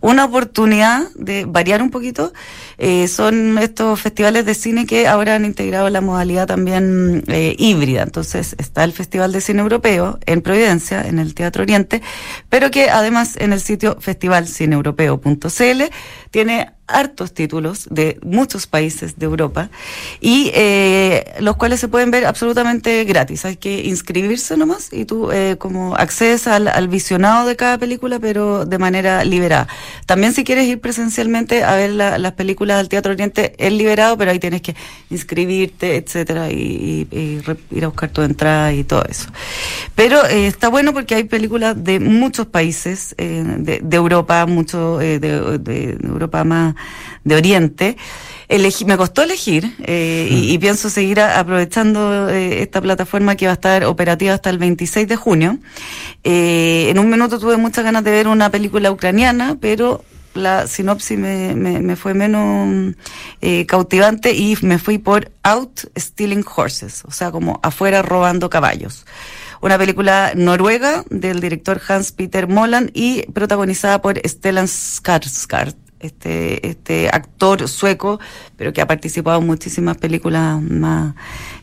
Una 0.00 0.24
oportunidad 0.24 1.02
de 1.14 1.44
variar 1.44 1.82
un 1.82 1.90
poquito 1.90 2.32
eh, 2.78 3.06
son 3.06 3.58
estos 3.58 4.00
festivales 4.00 4.46
de 4.46 4.54
cine 4.54 4.86
que 4.86 5.06
ahora 5.08 5.34
han 5.34 5.44
integrado 5.44 5.90
la 5.90 6.00
modalidad 6.00 6.46
también 6.46 7.22
eh, 7.26 7.54
híbrida. 7.58 8.02
Entonces 8.02 8.56
está 8.58 8.82
el 8.84 8.92
Festival 8.92 9.32
de 9.32 9.42
Cine 9.42 9.60
Europeo 9.60 10.18
en 10.24 10.40
Providencia, 10.40 11.06
en 11.06 11.18
el 11.18 11.34
Teatro 11.34 11.64
Oriente, 11.64 12.00
pero 12.48 12.70
que 12.70 12.88
además 12.88 13.36
en 13.36 13.52
el 13.52 13.60
sitio 13.60 13.98
festivalcineeuropeo.cl 14.00 15.82
tiene 16.30 16.61
ね 16.62 16.81
hartos 16.86 17.32
títulos 17.32 17.86
de 17.90 18.18
muchos 18.22 18.66
países 18.66 19.18
de 19.18 19.24
Europa 19.26 19.70
y 20.20 20.50
eh, 20.54 21.24
los 21.40 21.56
cuales 21.56 21.80
se 21.80 21.88
pueden 21.88 22.10
ver 22.10 22.26
absolutamente 22.26 23.04
gratis. 23.04 23.44
Hay 23.44 23.56
que 23.56 23.82
inscribirse 23.84 24.56
nomás 24.56 24.92
y 24.92 25.04
tú 25.04 25.30
eh, 25.32 25.56
como 25.58 25.94
accedes 25.96 26.46
al, 26.46 26.88
visionado 26.88 27.46
de 27.46 27.56
cada 27.56 27.78
película 27.78 28.18
pero 28.18 28.66
de 28.66 28.78
manera 28.78 29.24
liberada. 29.24 29.68
También 30.06 30.32
si 30.34 30.44
quieres 30.44 30.66
ir 30.66 30.80
presencialmente 30.80 31.64
a 31.64 31.76
ver 31.76 31.90
la- 31.90 32.18
las 32.18 32.32
películas 32.32 32.78
del 32.78 32.88
Teatro 32.88 33.12
Oriente 33.12 33.54
es 33.58 33.72
liberado 33.72 34.18
pero 34.18 34.30
ahí 34.32 34.38
tienes 34.38 34.60
que 34.62 34.74
inscribirte, 35.10 35.96
etcétera 35.96 36.50
y, 36.50 37.06
y- 37.10 37.42
ir 37.70 37.84
a 37.84 37.88
buscar 37.88 38.10
tu 38.10 38.22
entrada 38.22 38.72
y 38.72 38.84
todo 38.84 39.04
eso. 39.08 39.28
Pero 39.94 40.24
eh, 40.26 40.46
está 40.46 40.68
bueno 40.68 40.92
porque 40.92 41.14
hay 41.14 41.24
películas 41.24 41.82
de 41.82 42.00
muchos 42.00 42.46
países 42.46 43.14
eh, 43.18 43.44
de, 43.58 43.80
de 43.82 43.96
Europa, 43.96 44.44
mucho 44.46 45.00
eh, 45.00 45.18
de 45.18 45.96
Europa 46.02 46.44
más 46.44 46.71
de 47.24 47.36
Oriente. 47.36 47.96
Elegí, 48.48 48.84
me 48.84 48.98
costó 48.98 49.22
elegir 49.22 49.74
eh, 49.82 50.28
y, 50.30 50.52
y, 50.52 50.58
pienso 50.58 50.90
seguir 50.90 51.20
aprovechando 51.20 52.28
eh, 52.28 52.62
esta 52.62 52.82
plataforma 52.82 53.34
que 53.34 53.46
va 53.46 53.52
a 53.52 53.54
estar 53.54 53.84
operativa 53.84 54.34
hasta 54.34 54.50
el 54.50 54.58
26 54.58 55.08
de 55.08 55.16
junio. 55.16 55.58
Eh, 56.22 56.88
en 56.90 56.98
un 56.98 57.08
minuto 57.08 57.38
tuve 57.38 57.56
muchas 57.56 57.82
ganas 57.82 58.04
de 58.04 58.10
ver 58.10 58.28
una 58.28 58.50
película 58.50 58.90
ucraniana, 58.90 59.56
pero 59.58 60.04
la 60.34 60.66
sinopsis 60.66 61.18
me, 61.18 61.54
me, 61.54 61.96
fue 61.96 62.12
menos 62.14 62.94
cautivante 63.66 64.34
y 64.34 64.56
me 64.62 64.78
fui 64.78 64.98
por 64.98 65.30
Out 65.42 65.90
Stealing 65.98 66.44
Horses, 66.54 67.04
o 67.06 67.10
sea, 67.10 67.30
como 67.30 67.58
afuera 67.62 68.02
robando 68.02 68.50
caballos. 68.50 69.06
Una 69.62 69.78
película 69.78 70.32
noruega 70.34 71.04
del 71.08 71.40
director 71.40 71.80
Hans 71.86 72.10
Peter 72.10 72.48
Moland 72.48 72.90
y 72.94 73.22
protagonizada 73.30 74.02
por 74.02 74.20
Stellan 74.26 74.66
Skarsgård, 74.66 75.76
este, 76.02 76.66
este 76.68 77.08
actor 77.08 77.68
sueco, 77.68 78.20
pero 78.56 78.72
que 78.72 78.80
ha 78.80 78.86
participado 78.86 79.40
en 79.40 79.46
muchísimas 79.46 79.96
películas 79.96 80.60
más, 80.60 81.14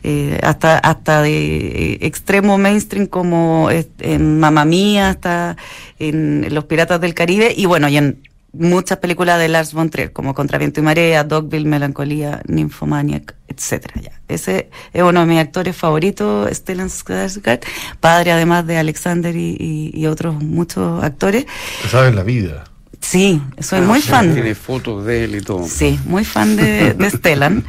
eh, 0.04 0.40
hasta, 0.44 0.78
hasta 0.80 1.22
de 1.22 1.94
eh, 1.94 1.98
extremo 2.02 2.58
mainstream 2.58 3.06
como 3.06 3.70
en 3.72 4.40
Mamma 4.40 4.66
Mía, 4.66 5.10
hasta 5.10 5.58
en 6.00 6.54
Los 6.54 6.66
Piratas 6.66 7.00
del 7.02 7.14
Caribe 7.14 7.54
y 7.56 7.66
bueno, 7.66 7.88
y 7.90 7.98
en 7.98 8.22
muchas 8.54 8.98
películas 8.98 9.40
de 9.40 9.48
Lars 9.48 9.74
von 9.74 9.90
Trier, 9.90 10.12
como 10.12 10.34
Contra 10.34 10.58
Viento 10.58 10.80
y 10.80 10.84
Marea, 10.84 11.24
Dogville, 11.24 11.68
Melancolía, 11.68 12.42
Nymphomaniac, 12.48 13.36
etcétera. 13.48 13.94
Ese 14.28 14.70
es 14.94 15.04
uno 15.04 15.22
de 15.22 15.26
mis 15.26 15.40
actores 15.40 15.76
favoritos, 15.76 16.50
Stellan 16.52 16.90
Skarsgård, 16.90 17.62
padre 18.00 18.32
además 18.32 18.66
de 18.66 18.78
Alexander 18.78 19.36
y, 19.36 20.06
otros 20.08 20.42
muchos 20.42 21.04
actores. 21.04 21.46
Sabes 21.90 22.16
la 22.16 22.24
vida. 22.24 22.64
Sí, 23.02 23.42
soy 23.60 23.80
ah, 23.80 23.84
muy 23.84 24.02
fan. 24.02 24.34
Tiene 24.34 24.56
fotos 24.56 25.06
de 25.06 25.24
él 25.24 25.36
y 25.36 25.42
todo. 25.42 25.66
Sí, 25.68 26.00
muy 26.06 26.26
fan 26.26 26.56
de, 26.56 26.94
de 26.94 27.10
Stellan. 27.10 27.64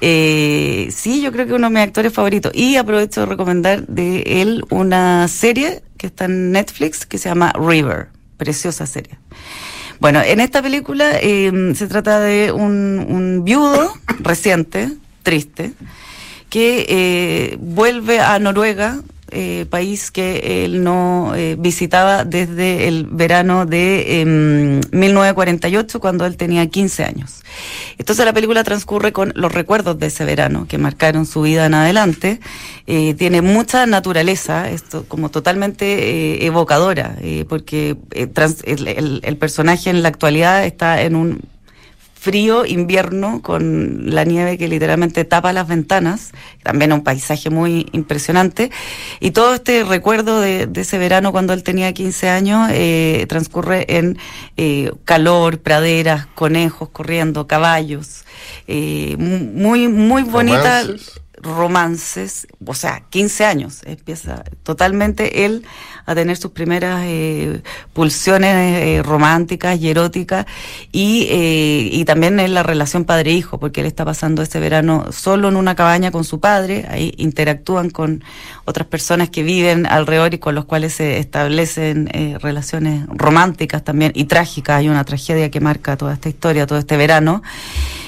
Eh, 0.00 0.88
sí, 0.90 1.20
yo 1.20 1.32
creo 1.32 1.46
que 1.46 1.52
uno 1.52 1.68
de 1.68 1.74
mis 1.74 1.82
actores 1.82 2.12
favoritos. 2.12 2.52
Y 2.54 2.76
aprovecho 2.76 3.20
de 3.20 3.26
recomendar 3.26 3.86
de 3.86 4.22
él 4.42 4.64
una 4.70 5.28
serie 5.28 5.82
que 5.96 6.06
está 6.06 6.24
en 6.24 6.52
Netflix 6.52 7.06
que 7.06 7.18
se 7.18 7.28
llama 7.28 7.52
River. 7.52 8.08
Preciosa 8.36 8.86
serie. 8.86 9.18
Bueno, 10.00 10.22
en 10.22 10.40
esta 10.40 10.62
película 10.62 11.18
eh, 11.20 11.72
se 11.74 11.86
trata 11.86 12.20
de 12.20 12.52
un, 12.52 13.04
un 13.06 13.44
viudo 13.44 13.92
reciente, 14.20 14.90
triste, 15.22 15.72
que 16.48 16.86
eh, 16.88 17.58
vuelve 17.60 18.18
a 18.20 18.38
Noruega 18.38 19.00
eh, 19.32 19.66
país 19.68 20.10
que 20.10 20.64
él 20.64 20.82
no 20.82 21.34
eh, 21.34 21.56
visitaba 21.58 22.24
desde 22.24 22.88
el 22.88 23.06
verano 23.06 23.66
de 23.66 24.22
eh, 24.22 24.24
1948, 24.24 26.00
cuando 26.00 26.26
él 26.26 26.36
tenía 26.36 26.66
15 26.66 27.04
años. 27.04 27.42
Entonces 27.98 28.24
la 28.24 28.32
película 28.32 28.64
transcurre 28.64 29.12
con 29.12 29.32
los 29.34 29.52
recuerdos 29.52 29.98
de 29.98 30.06
ese 30.06 30.24
verano 30.24 30.66
que 30.68 30.78
marcaron 30.78 31.26
su 31.26 31.42
vida 31.42 31.66
en 31.66 31.74
adelante. 31.74 32.40
Eh, 32.86 33.14
tiene 33.14 33.42
mucha 33.42 33.86
naturaleza, 33.86 34.70
esto 34.70 35.04
como 35.06 35.30
totalmente 35.30 36.36
eh, 36.36 36.46
evocadora, 36.46 37.16
porque 37.48 37.96
el 38.12 39.36
personaje 39.38 39.90
en 39.90 40.02
la 40.02 40.08
actualidad 40.08 40.64
está 40.64 41.02
en 41.02 41.16
un 41.16 41.40
frío 42.20 42.66
invierno 42.66 43.40
con 43.40 44.14
la 44.14 44.24
nieve 44.24 44.58
que 44.58 44.68
literalmente 44.68 45.24
tapa 45.24 45.54
las 45.54 45.66
ventanas, 45.66 46.32
también 46.62 46.92
un 46.92 47.02
paisaje 47.02 47.48
muy 47.48 47.88
impresionante. 47.92 48.70
Y 49.20 49.30
todo 49.30 49.54
este 49.54 49.84
recuerdo 49.84 50.38
de, 50.38 50.66
de 50.66 50.82
ese 50.82 50.98
verano 50.98 51.32
cuando 51.32 51.54
él 51.54 51.62
tenía 51.62 51.94
15 51.94 52.28
años 52.28 52.68
eh, 52.72 53.24
transcurre 53.26 53.86
en 53.96 54.18
eh, 54.58 54.92
calor, 55.06 55.60
praderas, 55.60 56.26
conejos 56.26 56.90
corriendo, 56.90 57.46
caballos, 57.46 58.24
eh, 58.68 59.16
muy, 59.18 59.88
muy 59.88 60.22
bonita. 60.22 60.84
Romances, 61.42 62.46
o 62.64 62.74
sea, 62.74 63.02
15 63.08 63.44
años, 63.44 63.80
empieza 63.84 64.44
totalmente 64.62 65.46
él 65.46 65.64
a 66.06 66.14
tener 66.14 66.36
sus 66.36 66.50
primeras 66.50 67.02
eh, 67.04 67.62
pulsiones 67.92 68.54
eh, 68.54 69.02
románticas 69.02 69.78
y 69.80 69.88
eróticas 69.88 70.46
y, 70.92 71.26
eh, 71.30 71.88
y 71.92 72.04
también 72.04 72.40
en 72.40 72.54
la 72.54 72.62
relación 72.62 73.04
padre-hijo, 73.04 73.58
porque 73.58 73.80
él 73.80 73.86
está 73.86 74.04
pasando 74.04 74.42
este 74.42 74.60
verano 74.60 75.06
solo 75.12 75.48
en 75.48 75.56
una 75.56 75.74
cabaña 75.74 76.10
con 76.10 76.24
su 76.24 76.40
padre, 76.40 76.86
ahí 76.88 77.14
interactúan 77.16 77.90
con 77.90 78.22
otras 78.64 78.86
personas 78.86 79.30
que 79.30 79.42
viven 79.42 79.86
alrededor 79.86 80.34
y 80.34 80.38
con 80.38 80.54
los 80.54 80.64
cuales 80.64 80.94
se 80.94 81.18
establecen 81.18 82.08
eh, 82.12 82.36
relaciones 82.40 83.06
románticas 83.08 83.82
también 83.84 84.12
y 84.14 84.24
trágicas, 84.24 84.78
hay 84.78 84.88
una 84.88 85.04
tragedia 85.04 85.50
que 85.50 85.60
marca 85.60 85.96
toda 85.96 86.14
esta 86.14 86.28
historia, 86.28 86.66
todo 86.66 86.78
este 86.78 86.96
verano 86.96 87.42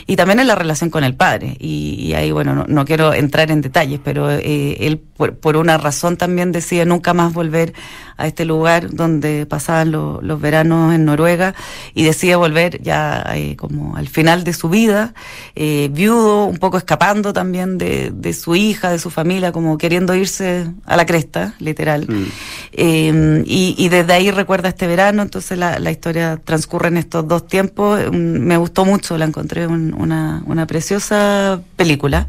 y 0.07 0.17
también 0.17 0.41
en 0.41 0.47
la 0.47 0.55
relación 0.55 0.91
con 0.91 1.05
el 1.05 1.15
padre. 1.15 1.57
Y, 1.59 1.95
y 1.99 2.15
ahí, 2.15 2.31
bueno, 2.31 2.55
no, 2.55 2.65
no, 2.69 2.85
quiero 2.85 3.13
entrar 3.15 3.51
en 3.51 3.61
detalles, 3.61 4.01
pero 4.03 4.31
eh, 4.31 4.77
él 4.81 4.99
por, 4.99 5.37
por, 5.37 5.57
una 5.57 5.79
razón 5.79 6.17
también 6.17 6.53
decide 6.53 6.85
nunca 6.85 7.15
más 7.15 7.33
volver 7.33 7.75
a 8.17 8.27
este 8.27 8.45
lugar 8.45 8.91
donde 8.91 9.47
pasaban 9.47 9.91
lo, 9.91 10.21
los 10.23 10.41
veranos 10.41 10.95
en 10.95 11.05
Noruega 11.05 11.55
y 11.95 12.05
decide 12.05 12.37
volver 12.37 12.81
ya 12.83 13.25
eh, 13.35 13.57
como 13.57 13.97
al 13.97 14.09
final 14.09 14.45
de 14.45 14.53
su 14.53 14.69
vida, 14.69 15.15
eh, 15.55 15.89
viudo, 15.93 16.47
un 16.47 16.59
poco 16.59 16.79
escapando 16.79 17.33
también 17.33 17.79
de, 17.79 18.11
de, 18.15 18.33
su 18.33 18.55
hija, 18.55 18.91
de 18.91 18.99
su 18.99 19.11
familia, 19.11 19.53
como 19.53 19.79
queriendo 19.79 20.15
irse 20.15 20.67
a 20.87 20.97
la 20.97 21.07
cresta, 21.07 21.55
literal. 21.59 22.07
Mm. 22.09 22.25
Eh, 22.73 23.43
y, 23.47 23.75
y, 23.77 23.89
desde 23.89 24.13
ahí 24.13 24.31
recuerda 24.31 24.69
este 24.69 24.87
verano, 24.87 25.23
entonces 25.23 25.59
la, 25.59 25.79
la, 25.79 25.91
historia 25.91 26.41
transcurre 26.43 26.89
en 26.89 26.97
estos 26.97 27.27
dos 27.29 27.47
tiempos. 27.47 28.11
Me 28.13 28.57
gustó 28.57 28.85
mucho, 28.85 29.19
la 29.19 29.25
encontré 29.25 29.67
un, 29.67 29.92
una, 29.95 30.43
una 30.47 30.67
preciosa 30.67 31.61
película 31.77 32.27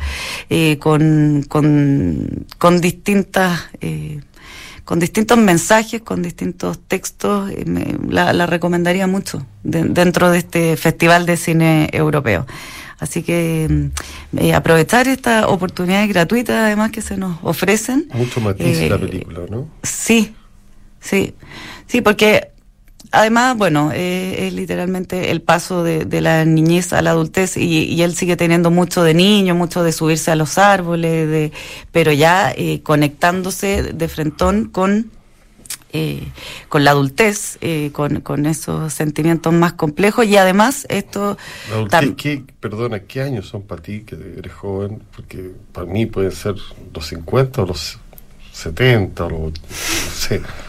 eh, 0.50 0.77
con, 0.79 1.43
con, 1.48 2.46
con 2.58 2.82
distintas... 2.82 3.70
Eh, 3.82 4.22
con 4.86 5.00
distintos 5.00 5.38
mensajes, 5.38 6.01
con 6.01 6.22
distintos 6.22 6.77
textos, 6.77 7.50
eh, 7.51 7.63
me, 7.65 7.96
la, 8.10 8.34
la, 8.34 8.46
recomendaría 8.48 9.08
mucho 9.08 9.46
de, 9.63 9.84
dentro 9.84 10.29
de 10.29 10.39
este 10.39 10.75
Festival 10.75 11.25
de 11.25 11.38
Cine 11.38 11.89
Europeo. 11.93 12.46
Así 13.03 13.22
que 13.22 13.89
eh, 14.38 14.53
aprovechar 14.53 15.10
estas 15.10 15.46
oportunidades 15.46 16.08
gratuitas 16.08 16.55
además 16.55 16.91
que 16.91 17.01
se 17.01 17.17
nos 17.17 17.38
ofrecen. 17.43 18.08
Mucho 18.13 18.39
matiz 18.39 18.77
eh, 18.77 18.89
la 18.89 18.98
película, 18.98 19.41
¿no? 19.50 19.67
Sí, 19.84 20.34
sí, 21.01 21.36
sí, 21.86 22.00
porque 22.00 22.53
además, 23.12 23.58
bueno, 23.58 23.92
eh, 23.94 24.48
es 24.48 24.54
literalmente 24.54 25.32
el 25.32 25.42
paso 25.42 25.84
de, 25.84 26.06
de, 26.06 26.22
la 26.22 26.46
niñez 26.46 26.94
a 26.94 27.02
la 27.02 27.12
adultez 27.12 27.58
y, 27.58 27.86
y, 27.86 28.02
él 28.02 28.16
sigue 28.16 28.36
teniendo 28.36 28.72
mucho 28.72 29.04
de 29.04 29.14
niño, 29.14 29.56
mucho 29.56 29.84
de 29.84 29.92
subirse 29.92 30.32
a 30.32 30.36
los 30.36 30.58
árboles, 30.58 31.30
de, 31.30 31.52
pero 31.92 32.12
ya 32.12 32.52
eh, 32.56 32.82
conectándose 32.84 33.94
de 33.94 34.08
frentón 34.08 34.70
con 34.70 35.12
eh, 35.96 36.24
con 36.70 36.84
la 36.84 36.90
adultez, 36.90 37.60
eh, 37.62 37.92
con, 37.94 38.22
con, 38.22 38.48
esos 38.48 38.92
sentimientos 38.92 39.54
más 39.54 39.74
complejos 39.74 40.26
y 40.26 40.38
además 40.38 40.88
esto... 40.90 41.38
Adultez, 41.72 42.16
¿qué, 42.18 42.44
perdona, 42.60 43.02
¿qué 43.02 43.22
años 43.22 43.48
son 43.48 43.62
para 43.62 43.80
ti 43.84 44.02
que 44.02 44.16
eres 44.16 44.52
joven? 44.54 45.04
Porque 45.16 45.52
para 45.72 45.86
mí 45.86 46.08
pueden 46.08 46.32
ser 46.32 46.56
los 46.92 47.06
50 47.06 47.62
o 47.62 47.66
los 47.68 48.00
70 48.54 49.26
o 49.26 49.30
los... 49.30 49.54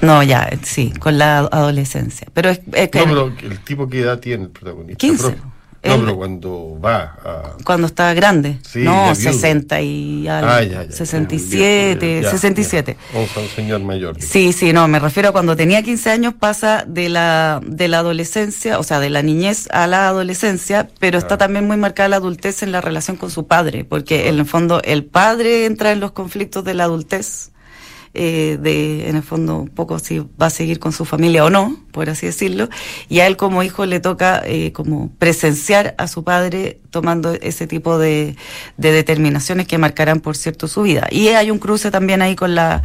No, 0.00 0.22
ya, 0.22 0.50
sí, 0.62 0.92
con 0.98 1.18
la 1.18 1.38
adolescencia. 1.38 2.28
Pero 2.32 2.50
es, 2.50 2.60
es 2.72 2.88
que... 2.90 2.98
No, 3.06 3.34
pero 3.36 3.52
el 3.52 3.58
tipo 3.60 3.88
qué 3.88 4.00
edad 4.00 4.18
tiene 4.18 4.44
el 4.44 4.50
protagonista. 4.50 4.98
15. 4.98 5.24
Pero, 5.84 5.96
no, 5.98 6.04
pero 6.04 6.16
cuando 6.16 6.80
va 6.82 7.16
a... 7.22 7.56
Cuando 7.62 7.86
está 7.86 8.14
grande. 8.14 8.58
Sí, 8.66 8.80
no, 8.80 9.14
60 9.14 9.82
y 9.82 10.26
algo. 10.26 10.50
Ah, 10.50 10.62
ya, 10.62 10.84
ya, 10.84 10.92
67, 10.92 12.22
ya, 12.22 12.30
67. 12.30 12.96
Vamos 13.12 13.36
a 13.36 13.40
un 13.40 13.48
señor 13.48 13.80
mayor. 13.82 14.16
Sí, 14.18 14.54
sí, 14.54 14.72
no, 14.72 14.88
me 14.88 14.98
refiero 14.98 15.28
a 15.28 15.32
cuando 15.32 15.56
tenía 15.56 15.82
15 15.82 16.10
años 16.10 16.34
pasa 16.34 16.84
de 16.86 17.10
la, 17.10 17.60
de 17.66 17.88
la 17.88 17.98
adolescencia, 17.98 18.78
o 18.78 18.82
sea, 18.82 18.98
de 18.98 19.10
la 19.10 19.22
niñez 19.22 19.68
a 19.72 19.86
la 19.86 20.08
adolescencia, 20.08 20.88
pero 21.00 21.18
está 21.18 21.34
ah. 21.34 21.38
también 21.38 21.66
muy 21.66 21.76
marcada 21.76 22.08
la 22.08 22.16
adultez 22.16 22.62
en 22.62 22.72
la 22.72 22.80
relación 22.80 23.18
con 23.18 23.30
su 23.30 23.46
padre, 23.46 23.84
porque 23.84 24.24
ah. 24.24 24.28
en 24.30 24.38
el 24.38 24.46
fondo 24.46 24.80
el 24.84 25.04
padre 25.04 25.66
entra 25.66 25.92
en 25.92 26.00
los 26.00 26.12
conflictos 26.12 26.64
de 26.64 26.72
la 26.72 26.84
adultez 26.84 27.50
eh, 28.14 28.58
de, 28.60 29.08
en 29.08 29.16
el 29.16 29.22
fondo, 29.22 29.58
un 29.58 29.68
poco 29.68 29.98
si 29.98 30.20
va 30.20 30.46
a 30.46 30.50
seguir 30.50 30.78
con 30.78 30.92
su 30.92 31.04
familia 31.04 31.44
o 31.44 31.50
no, 31.50 31.76
por 31.90 32.08
así 32.08 32.26
decirlo, 32.26 32.68
y 33.08 33.20
a 33.20 33.26
él 33.26 33.36
como 33.36 33.62
hijo 33.62 33.86
le 33.86 34.00
toca 34.00 34.42
eh, 34.44 34.72
como 34.72 35.10
presenciar 35.18 35.94
a 35.98 36.06
su 36.06 36.22
padre 36.24 36.80
tomando 36.90 37.32
ese 37.32 37.66
tipo 37.66 37.98
de, 37.98 38.36
de 38.76 38.92
determinaciones 38.92 39.66
que 39.66 39.78
marcarán, 39.78 40.20
por 40.20 40.36
cierto, 40.36 40.68
su 40.68 40.82
vida. 40.82 41.08
Y 41.10 41.28
hay 41.28 41.50
un 41.50 41.58
cruce 41.58 41.90
también 41.90 42.22
ahí 42.22 42.36
con 42.36 42.54
la 42.54 42.82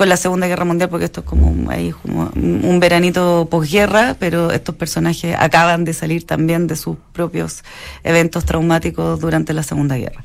con 0.00 0.08
la 0.08 0.16
Segunda 0.16 0.46
Guerra 0.46 0.64
Mundial, 0.64 0.88
porque 0.88 1.04
esto 1.04 1.20
es 1.20 1.26
como, 1.26 1.70
ahí, 1.70 1.90
como 1.90 2.30
un 2.34 2.80
veranito 2.80 3.46
posguerra, 3.50 4.16
pero 4.18 4.50
estos 4.50 4.74
personajes 4.74 5.36
acaban 5.38 5.84
de 5.84 5.92
salir 5.92 6.24
también 6.24 6.66
de 6.66 6.74
sus 6.74 6.96
propios 7.12 7.62
eventos 8.02 8.46
traumáticos 8.46 9.20
durante 9.20 9.52
la 9.52 9.62
Segunda 9.62 9.98
Guerra. 9.98 10.24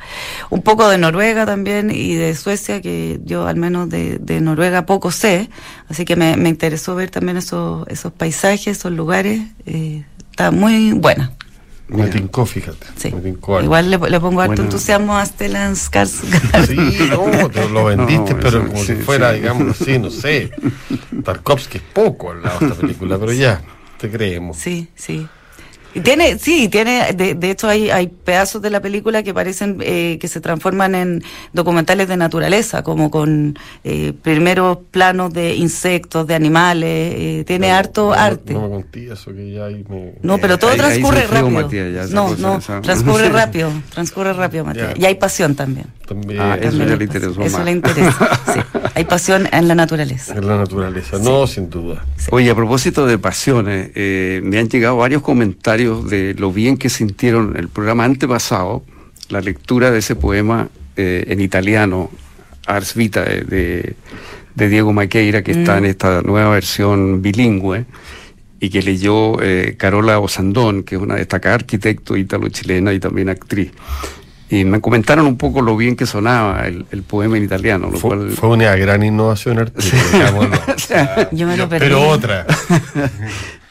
Un 0.49 0.61
poco 0.61 0.87
de 0.87 0.97
Noruega 0.97 1.45
también 1.45 1.91
y 1.91 2.15
de 2.15 2.35
Suecia, 2.35 2.81
que 2.81 3.19
yo 3.25 3.47
al 3.47 3.57
menos 3.57 3.89
de, 3.89 4.39
Noruega 4.39 4.85
poco 4.85 5.11
sé, 5.11 5.49
así 5.89 6.05
que 6.05 6.15
me, 6.15 6.37
me, 6.37 6.47
interesó 6.47 6.95
ver 6.95 7.09
también 7.09 7.35
esos, 7.35 7.85
esos 7.89 8.13
paisajes, 8.13 8.77
esos 8.77 8.93
lugares. 8.93 9.41
Eh, 9.65 10.05
está 10.31 10.51
muy 10.51 10.93
buena. 10.93 11.33
Me 11.87 12.07
tincó, 12.07 12.45
fíjate. 12.45 12.87
Sí. 12.95 13.11
Me 13.13 13.21
tincó. 13.21 13.61
Igual 13.61 13.91
le, 13.91 13.97
le 13.97 14.19
pongo 14.19 14.41
harto 14.41 14.53
Bueno. 14.53 14.63
entusiasmo 14.63 15.17
a 15.17 15.25
Stellan 15.25 15.73
Skarsgård. 15.75 16.65
Sí, 16.67 17.07
no, 17.09 17.49
te 17.49 17.69
lo 17.69 17.85
vendiste, 17.85 18.33
No, 18.33 18.39
pero 18.39 18.49
eso, 18.59 18.67
como 18.67 18.79
sí, 18.79 18.85
si 18.87 18.95
fuera, 18.95 19.31
sí. 19.33 19.39
digamos 19.39 19.79
así, 19.81 19.99
no 19.99 20.09
sé. 20.09 20.51
Tarkovsky 21.23 21.77
es 21.77 21.83
poco 21.93 22.31
al 22.31 22.41
lado 22.43 22.59
de 22.59 22.65
esta 22.67 22.79
película, 22.81 23.17
pero 23.19 23.31
ya, 23.33 23.61
te 23.99 24.09
creemos. 24.09 24.57
Sí, 24.57 24.87
sí. 24.95 25.27
Y 25.95 26.01
Tiene, 26.01 26.37
sí, 26.37 26.67
tiene, 26.67 27.13
de, 27.13 27.35
de 27.35 27.51
hecho 27.51 27.69
hay, 27.69 27.89
hay 27.89 28.07
pedazos 28.07 28.61
de 28.61 28.69
la 28.69 28.81
película 28.81 29.23
que 29.23 29.33
parecen 29.33 29.77
eh, 29.79 30.17
que 30.19 30.27
se 30.27 30.41
transforman 30.41 30.93
en 30.93 31.23
documentales 31.53 32.09
de 32.09 32.17
naturaleza, 32.17 32.83
como 32.83 33.09
con 33.09 33.57
eh, 33.85 34.11
primeros 34.21 34.79
planos 34.91 35.31
de 35.33 35.55
insectos, 35.55 36.27
de 36.27 36.35
animales, 36.35 37.13
eh, 37.15 37.43
tiene 37.47 37.69
No, 37.69 37.75
harto 37.75 38.05
no, 38.07 38.13
arte. 38.13 38.53
No 38.53 38.63
me 38.63 38.69
conté 38.69 39.11
eso, 39.13 39.33
que 39.33 39.53
ya 39.53 39.65
ahí 39.67 39.85
me... 39.89 40.15
No, 40.21 40.37
pero 40.37 40.59
todo 40.59 40.71
Ahí- 40.71 40.75
ahí 40.79 40.85
transcurre 40.85 41.21
sufrió 41.21 41.41
rápido. 41.41 41.61
Matías 41.61 41.93
ya 42.09 42.13
no, 42.13 42.25
cosa, 42.27 42.41
no, 42.41 42.57
esa- 42.57 42.81
transcurre 42.81 43.29
rápido, 43.41 43.71
transcurre 43.93 44.33
rápido, 44.33 44.65
Matías. 44.65 44.93
Ya. 44.95 45.01
Y 45.01 45.05
hay 45.05 45.15
pasión 45.15 45.55
también. 45.55 45.87
También 46.05 46.39
Ah, 46.41 46.55
eso 46.55 46.77
También 46.77 46.89
ya 46.89 46.95
le 46.97 47.07
pasión. 47.07 47.23
interesó 47.23 47.41
Eso 47.57 47.63
le 47.63 47.71
interesa. 47.71 48.39
sí. 48.53 48.59
Hay 48.97 49.03
pasión 49.03 49.49
en 49.51 49.67
la 49.67 49.75
naturaleza. 49.75 50.33
en 50.35 50.47
la 50.47 50.55
naturaleza, 50.57 51.17
no, 51.19 51.45
sin 51.47 51.69
duda. 51.69 52.05
Oye, 52.31 52.49
a 52.49 52.55
propósito 52.55 53.05
de 53.05 53.17
pasiones, 53.17 53.91
eh, 53.93 54.39
me 54.41 54.57
han 54.57 54.69
llegado 54.69 54.95
varios 54.95 55.21
comentarios 55.21 55.84
de 55.93 56.33
lo 56.35 56.51
bien 56.51 56.77
que 56.77 56.89
sintieron 56.89 57.55
el 57.57 57.69
programa 57.69 58.03
antepasado, 58.05 58.83
la 59.29 59.41
lectura 59.41 59.91
de 59.91 59.99
ese 59.99 60.15
poema 60.15 60.69
eh, 60.97 61.25
en 61.27 61.41
italiano, 61.41 62.09
Ars 62.67 62.93
Vita, 62.95 63.23
de, 63.23 63.41
de- 63.43 63.95
de 64.55 64.69
Diego 64.69 64.93
Maqueira, 64.93 65.43
que 65.43 65.51
está 65.51 65.75
Mm. 65.75 65.77
en 65.79 65.85
esta 65.85 66.21
nueva 66.21 66.49
versión 66.51 67.21
bilingüe, 67.21 67.85
y 68.59 68.69
que 68.69 68.81
leyó 68.81 69.41
eh, 69.41 69.75
Carola 69.77 70.19
Osandón, 70.19 70.83
que 70.83 70.95
es 70.95 71.01
una 71.01 71.15
destacada 71.15 71.55
arquitecto 71.55 72.15
ítalo-chilena 72.15 72.93
y 72.93 72.99
también 72.99 73.27
actriz. 73.29 73.71
Y 74.49 74.63
me 74.63 74.79
comentaron 74.79 75.25
un 75.27 75.37
poco 75.37 75.61
lo 75.61 75.75
bien 75.75 75.95
que 75.97 76.05
sonaba 76.05 76.65
el, 76.67 76.85
el 76.91 77.03
poema 77.03 77.35
en 77.35 77.43
italiano, 77.43 77.89
lo 77.91 77.97
Fue, 77.97 78.09
cual... 78.15 78.29
fue 78.31 78.49
una 78.49 78.75
gran 78.77 79.03
innovación 79.03 79.59
artística, 79.59 79.97
digámoslo. 80.13 80.55
O 80.75 80.79
sea, 80.79 81.29
Yo 81.31 81.47
me 81.47 81.57
lo 81.57 81.67
perdí. 81.67 81.85
pero 81.87 82.07
otra. 82.07 82.45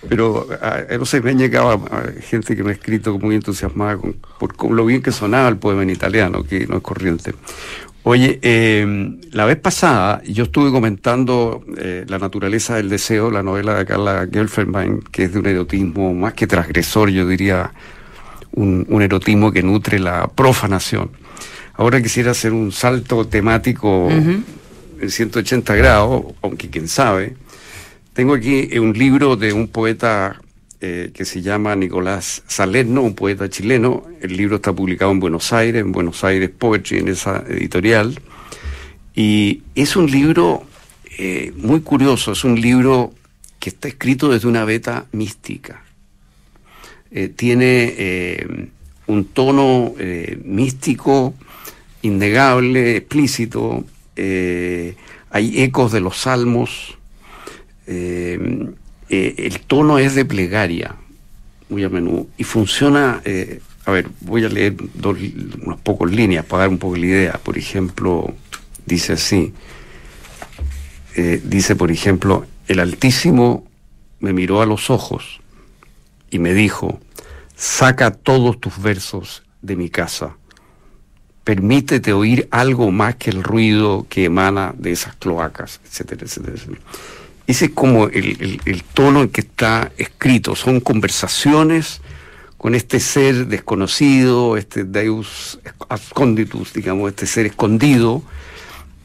Pero, 0.08 0.46
ah, 0.60 0.80
no 0.98 1.04
sé, 1.04 1.20
me 1.20 1.30
han 1.30 1.38
llegado 1.38 1.84
ah, 1.90 2.02
gente 2.20 2.54
que 2.56 2.62
me 2.62 2.70
ha 2.70 2.74
escrito 2.74 3.18
muy 3.18 3.34
entusiasmada 3.34 3.96
con, 3.96 4.16
por 4.38 4.54
con 4.54 4.76
lo 4.76 4.84
bien 4.84 5.02
que 5.02 5.12
sonaba 5.12 5.48
el 5.48 5.56
poema 5.56 5.82
en 5.82 5.90
italiano, 5.90 6.44
que 6.44 6.66
no 6.66 6.76
es 6.76 6.82
corriente. 6.82 7.32
Oye, 8.06 8.38
eh, 8.42 9.16
la 9.32 9.46
vez 9.46 9.56
pasada 9.56 10.22
yo 10.26 10.44
estuve 10.44 10.70
comentando 10.70 11.64
eh, 11.78 12.04
La 12.06 12.18
naturaleza 12.18 12.76
del 12.76 12.90
deseo, 12.90 13.30
la 13.30 13.42
novela 13.42 13.76
de 13.76 13.86
Carla 13.86 14.28
Gelfenbein, 14.30 15.00
que 15.10 15.24
es 15.24 15.32
de 15.32 15.38
un 15.38 15.46
erotismo 15.46 16.12
más 16.12 16.34
que 16.34 16.46
transgresor, 16.46 17.08
yo 17.08 17.26
diría, 17.26 17.72
un, 18.52 18.84
un 18.90 19.00
erotismo 19.00 19.52
que 19.52 19.62
nutre 19.62 19.98
la 19.98 20.28
profanación. 20.28 21.10
Ahora 21.76 22.02
quisiera 22.02 22.32
hacer 22.32 22.52
un 22.52 22.72
salto 22.72 23.26
temático 23.26 24.06
Ujú. 24.06 24.42
en 25.00 25.10
180 25.10 25.74
grados, 25.74 26.24
aunque 26.42 26.68
quién 26.68 26.88
sabe. 26.88 27.36
Tengo 28.14 28.34
aquí 28.34 28.68
eh, 28.70 28.78
un 28.78 28.96
libro 28.96 29.34
de 29.34 29.52
un 29.52 29.66
poeta 29.66 30.40
eh, 30.80 31.10
que 31.12 31.24
se 31.24 31.42
llama 31.42 31.74
Nicolás 31.74 32.44
Salerno, 32.46 33.02
un 33.02 33.16
poeta 33.16 33.50
chileno. 33.50 34.04
El 34.20 34.36
libro 34.36 34.56
está 34.56 34.72
publicado 34.72 35.10
en 35.10 35.18
Buenos 35.18 35.52
Aires, 35.52 35.82
en 35.82 35.90
Buenos 35.90 36.22
Aires 36.22 36.48
Poetry, 36.48 36.98
en 36.98 37.08
esa 37.08 37.42
editorial. 37.48 38.20
Y 39.16 39.62
es 39.74 39.96
un 39.96 40.08
libro 40.08 40.62
eh, 41.18 41.52
muy 41.56 41.80
curioso, 41.80 42.30
es 42.30 42.44
un 42.44 42.60
libro 42.60 43.12
que 43.58 43.70
está 43.70 43.88
escrito 43.88 44.28
desde 44.28 44.46
una 44.46 44.64
beta 44.64 45.06
mística. 45.10 45.82
Tiene 47.36 48.68
un 49.06 49.24
tono 49.26 49.94
místico, 50.42 51.32
innegable, 52.02 52.96
explícito. 52.96 53.84
hay 54.16 55.62
ecos 55.62 55.92
de 55.92 56.00
los 56.00 56.16
salmos. 56.16 56.98
Eh, 57.86 58.70
eh, 59.08 59.34
el 59.38 59.60
tono 59.60 59.98
es 59.98 60.14
de 60.14 60.24
plegaria, 60.24 60.96
muy 61.68 61.84
a 61.84 61.88
menudo. 61.88 62.26
Y 62.38 62.44
funciona, 62.44 63.20
eh, 63.24 63.60
a 63.84 63.90
ver, 63.90 64.08
voy 64.20 64.44
a 64.44 64.48
leer 64.48 64.76
unas 65.64 65.80
pocas 65.80 66.10
líneas 66.10 66.44
para 66.44 66.62
dar 66.62 66.68
un 66.68 66.78
poco 66.78 66.96
la 66.96 67.06
idea. 67.06 67.40
Por 67.42 67.58
ejemplo, 67.58 68.34
dice 68.86 69.14
así. 69.14 69.52
dice, 71.44 71.76
por 71.76 71.90
ejemplo, 71.92 72.44
el 72.66 72.80
Altísimo 72.80 73.64
me 74.20 74.32
miró 74.32 74.62
a 74.62 74.66
los 74.66 74.90
ojos 74.90 75.40
y 76.30 76.38
me 76.38 76.54
dijo, 76.54 76.98
saca 77.54 78.10
todos 78.10 78.58
tus 78.58 78.82
versos 78.82 79.44
de 79.62 79.76
mi 79.76 79.90
casa. 79.90 80.36
Permítete 81.44 82.12
oír 82.12 82.48
algo 82.50 82.90
más 82.90 83.16
que 83.16 83.30
el 83.30 83.42
ruido 83.42 84.06
que 84.08 84.24
emana 84.24 84.74
de 84.76 84.92
esas 84.92 85.14
cloacas, 85.16 85.80
etcétera, 85.84 86.24
etcétera. 86.24 86.54
etcétera. 86.54 86.80
Ese 87.46 87.66
es 87.66 87.70
como 87.72 88.08
el, 88.08 88.82
tono 88.94 89.22
en 89.22 89.28
que 89.28 89.42
está 89.42 89.92
escrito. 89.98 90.56
Son 90.56 90.80
conversaciones 90.80 92.00
con 92.56 92.74
este 92.74 93.00
ser 93.00 93.48
desconocido, 93.48 94.56
este 94.56 94.84
Deus 94.84 95.60
absconditus, 95.90 96.72
digamos, 96.72 97.10
este 97.10 97.26
ser 97.26 97.44
escondido, 97.44 98.22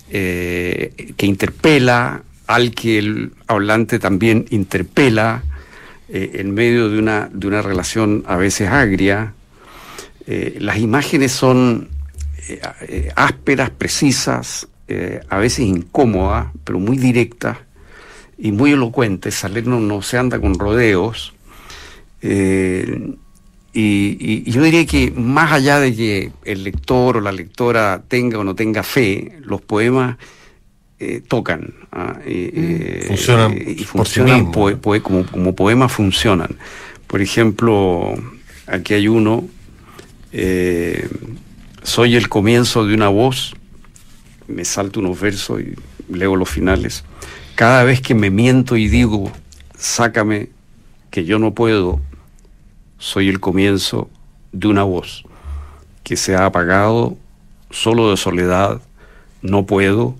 eh, 0.09 1.13
que 1.17 1.25
interpela, 1.25 2.23
al 2.47 2.71
que 2.71 2.97
el 2.97 3.33
hablante 3.47 3.99
también 3.99 4.45
interpela, 4.51 5.43
eh, 6.07 6.31
en 6.35 6.53
medio 6.53 6.89
de 6.89 6.97
una, 6.97 7.29
de 7.33 7.47
una 7.47 7.61
relación 7.61 8.23
a 8.25 8.37
veces 8.37 8.69
agria. 8.69 9.33
Eh, 10.27 10.57
las 10.61 10.77
imágenes 10.77 11.33
son 11.33 11.89
ásperas, 13.15 13.69
precisas, 13.69 14.67
a 15.29 15.37
veces 15.37 15.59
incómodas, 15.59 16.47
pero 16.63 16.79
muy 16.79 16.97
directas 16.97 17.57
y 18.39 18.51
muy 18.51 18.71
elocuentes. 18.71 19.35
Salerno 19.35 19.79
no 19.79 20.01
se 20.01 20.17
anda 20.17 20.39
con 20.39 20.57
rodeos. 20.57 21.33
Eh, 22.21 23.11
y, 23.73 23.81
y- 24.19 24.43
y 24.47 24.51
yo 24.51 24.63
diría 24.63 24.85
que 24.85 25.11
más 25.11 25.51
allá 25.51 25.79
de 25.79 25.95
que 25.95 26.31
el 26.45 26.63
lector 26.63 27.17
o 27.17 27.21
la 27.21 27.31
lectora 27.31 28.01
tenga 28.07 28.39
o 28.39 28.43
no 28.43 28.55
tenga 28.55 28.81
fe, 28.83 29.37
los 29.43 29.61
poemas 29.61 30.17
eh, 30.99 31.21
tocan 31.25 31.73
ah, 31.91 32.17
eh, 32.25 33.05
Funcionan 33.07 33.53
eh, 33.53 33.57
y 33.59 33.65
por 33.65 33.75
sí 33.77 33.85
funcionan 33.85 34.51
como, 35.01 35.25
como 35.25 35.55
poemas 35.55 35.91
funcionan. 35.91 36.49
Por 37.07 37.21
ejemplo, 37.21 38.13
aquí 38.67 38.95
hay 38.95 39.07
uno, 39.07 39.47
soy 41.83 42.15
el 42.15 42.27
comienzo 42.29 42.85
de 42.85 42.93
una 42.93 43.07
voz, 43.09 43.55
me 44.47 44.65
salto 44.65 44.99
unos 44.99 45.19
versos 45.19 45.61
y 45.61 45.73
leo 46.13 46.35
los 46.35 46.49
finales. 46.49 47.03
Cada 47.59 47.83
vez 47.83 47.99
que 47.99 48.15
me 48.15 48.29
miento 48.29 48.77
y 48.77 48.87
digo, 48.87 49.29
sácame, 49.77 50.47
que 51.11 51.25
yo 51.25 51.39
no 51.39 51.53
puedo, 51.53 51.99
soy 52.99 53.27
el 53.27 53.41
comienzo 53.41 54.09
de 54.53 54.69
una 54.69 54.83
voz 54.83 55.25
que 56.05 56.15
se 56.15 56.37
ha 56.37 56.45
apagado 56.45 57.17
solo 57.69 58.11
de 58.11 58.15
soledad, 58.15 58.79
no 59.41 59.65
puedo, 59.65 60.15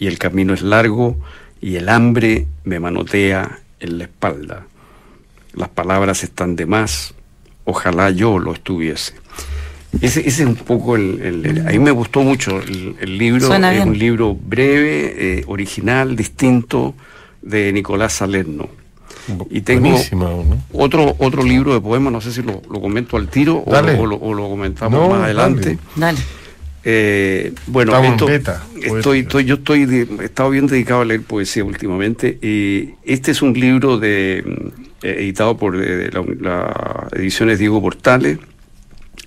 y 0.00 0.08
el 0.08 0.18
camino 0.18 0.52
es 0.52 0.62
largo, 0.62 1.16
y 1.60 1.76
el 1.76 1.88
hambre 1.88 2.48
me 2.64 2.80
manotea 2.80 3.60
en 3.78 3.98
la 3.98 4.04
espalda. 4.06 4.66
Las 5.52 5.68
palabras 5.68 6.24
están 6.24 6.56
de 6.56 6.66
más, 6.66 7.14
ojalá 7.66 8.10
yo 8.10 8.40
lo 8.40 8.52
estuviese. 8.52 9.14
Ese, 10.00 10.20
ese 10.20 10.42
es 10.44 10.48
un 10.48 10.54
poco 10.54 10.94
el, 10.96 11.20
el- 11.20 11.46
el- 11.46 11.66
A 11.68 11.70
mí 11.72 11.78
me 11.78 11.90
gustó 11.90 12.22
mucho 12.22 12.60
el, 12.60 12.94
el 13.00 13.18
libro. 13.18 13.46
Suena 13.46 13.70
es 13.72 13.78
bien. 13.78 13.88
un 13.88 13.98
libro 13.98 14.34
breve, 14.36 15.14
eh, 15.40 15.44
original, 15.48 16.14
distinto, 16.16 16.94
de 17.42 17.72
Nicolás 17.72 18.12
Salerno. 18.12 18.68
Y 19.50 19.60
tengo 19.60 19.96
otro, 20.72 21.14
otro 21.18 21.42
libro 21.42 21.74
de 21.74 21.80
poemas, 21.80 22.12
no 22.12 22.20
sé 22.20 22.32
si 22.32 22.42
lo, 22.42 22.62
lo 22.70 22.80
comento 22.80 23.16
al 23.16 23.28
tiro 23.28 23.58
o, 23.58 24.06
lo, 24.06 24.16
o 24.16 24.34
lo 24.34 24.48
comentamos 24.48 24.98
No, 25.00 25.08
más 25.14 25.24
adelante. 25.24 25.78
dale. 25.96 26.16
Dale. 26.16 26.18
Eh, 26.82 27.52
bueno, 27.66 28.02
esto- 28.02 28.26
beta, 28.26 28.64
estoy, 28.82 29.20
estoy- 29.20 29.44
yo 29.44 29.56
estoy 29.56 29.84
de- 29.84 30.08
he 30.20 30.24
estado 30.24 30.50
bien 30.50 30.66
dedicado 30.66 31.02
a 31.02 31.04
leer 31.04 31.22
poesía 31.22 31.62
últimamente. 31.64 32.38
Y 32.40 32.90
este 33.04 33.32
es 33.32 33.42
un 33.42 33.52
libro 33.52 33.98
de, 33.98 34.38
eh, 35.02 35.16
editado 35.18 35.56
por 35.58 35.76
la, 35.76 36.24
la 36.40 37.08
ediciones 37.12 37.58
Diego 37.58 37.80
Portales. 37.82 38.38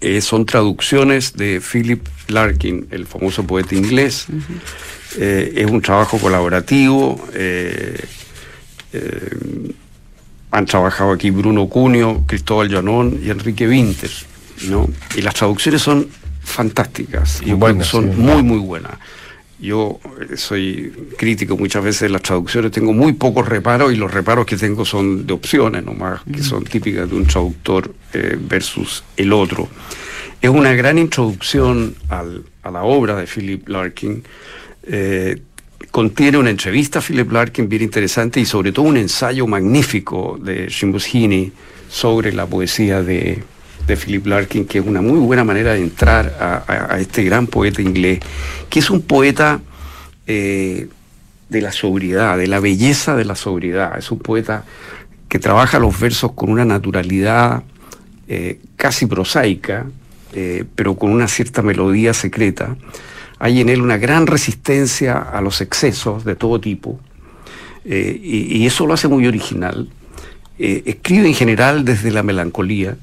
Eh, 0.03 0.19
son 0.19 0.45
traducciones 0.45 1.33
de 1.33 1.61
Philip 1.61 2.05
Larkin, 2.27 2.87
el 2.91 3.05
famoso 3.05 3.47
poeta 3.47 3.73
inglés. 3.73 4.27
Eh, 5.17 5.53
es 5.55 5.71
un 5.71 5.81
trabajo 5.81 6.17
colaborativo. 6.19 7.25
eh, 7.33 8.03
eh, 8.91 9.29
han 10.51 10.65
trabajado 10.65 11.11
aquí 11.13 11.31
Bruno 11.31 11.67
Cunio, 11.67 12.23
Cristóbal 12.27 12.69
Llanón 12.69 13.19
y 13.23 13.29
Enrique 13.31 13.67
Winter, 13.67 14.11
¿no? 14.67 14.87
Y 15.15 15.21
las 15.21 15.33
traducciones 15.33 15.81
son 15.81 16.07
fantásticas, 16.43 17.41
y 17.43 17.53
Buenas, 17.53 17.87
son 17.87 18.11
sí. 18.11 18.19
muy, 18.19 18.43
muy 18.43 18.59
buenas. 18.59 18.91
Yo 19.63 19.99
eh, 20.19 20.35
soy 20.35 20.91
crítico 21.17 21.57
muchas 21.57 21.83
veces 21.83 22.01
de 22.01 22.09
las 22.09 22.21
traducciones, 22.21 22.71
tengo 22.71 22.91
muy 22.91 23.13
pocos 23.13 23.47
reparos 23.47 23.93
y 23.93 23.95
los 23.95 24.13
reparos 24.13 24.45
que 24.45 24.57
tengo 24.57 24.83
son 24.83 25.25
de 25.25 25.33
opciones 25.33 25.83
nomás, 25.83 26.21
que 26.31 26.43
son 26.43 26.65
típicas 26.65 27.09
de 27.09 27.15
un 27.15 27.25
traductor 27.25 27.93
eh, 28.13 28.37
versus 28.39 29.03
el 29.15 29.31
otro. 29.31 29.69
Es 30.41 30.49
una 30.49 30.73
gran 30.73 30.97
introducción 30.97 31.95
al, 32.09 32.43
a 32.61 32.71
la 32.71 32.83
obra 32.83 33.15
de 33.15 33.25
Philip 33.25 33.67
Larkin. 33.69 34.23
Eh, 34.85 35.41
contiene 35.91 36.37
una 36.37 36.49
entrevista 36.49 36.99
a 36.99 37.01
Philip 37.01 37.31
Larkin 37.31 37.69
bien 37.69 37.83
interesante 37.83 38.41
y 38.41 38.45
sobre 38.45 38.73
todo 38.73 38.85
un 38.85 38.97
ensayo 38.97 39.47
magnífico 39.47 40.37
de 40.41 40.67
Shimbus 40.67 41.07
sobre 41.89 42.33
la 42.33 42.45
poesía 42.45 43.01
de, 43.01 43.41
de 43.87 43.97
Philip 43.97 44.25
Larkin, 44.25 44.65
que 44.65 44.79
es 44.79 44.85
una 44.85 45.01
muy 45.01 45.19
buena 45.19 45.43
manera 45.43 45.73
de 45.73 45.81
entrar 45.81 46.65
a, 46.67 46.99
este 46.99 47.23
gran 47.23 47.47
poeta 47.47 47.81
inglés, 47.81 48.19
que 48.69 48.79
es 48.79 48.89
un 48.89 49.01
poeta 49.01 49.61
eh, 50.25 50.87
de 51.49 51.61
la 51.61 51.71
sobriedad, 51.71 52.37
de 52.37 52.47
la 52.47 52.59
belleza 52.59 53.15
de 53.15 53.25
la 53.25 53.35
sobriedad. 53.35 53.97
Es 53.97 54.11
un 54.11 54.19
poeta 54.19 54.63
que 55.27 55.39
trabaja 55.39 55.79
los 55.79 55.99
versos 55.99 56.31
con 56.33 56.49
una 56.49 56.65
naturalidad 56.65 57.63
eh, 58.27 58.59
casi 58.75 59.05
prosaica, 59.05 59.85
eh, 60.33 60.63
pero 60.75 60.95
con 60.95 61.11
una 61.11 61.27
cierta 61.27 61.61
melodía 61.61 62.13
secreta. 62.13 62.77
Hay 63.39 63.59
en 63.59 63.67
él 63.67 63.81
una 63.81 63.97
gran 63.97 64.27
resistencia 64.27 65.17
a 65.17 65.41
los 65.41 65.59
excesos 65.59 66.23
de 66.23 66.35
todo 66.35 66.61
tipo, 66.61 66.99
y, 67.85 68.59
y, 68.59 68.65
eso 68.65 68.87
lo 68.87 68.93
hace 68.93 69.09
muy 69.09 69.27
original. 69.27 69.89
escribe 70.57 71.27
en 71.27 71.33
general 71.33 71.83
desde 71.83 72.11
la 72.11 72.23
melancolía, 72.23 72.95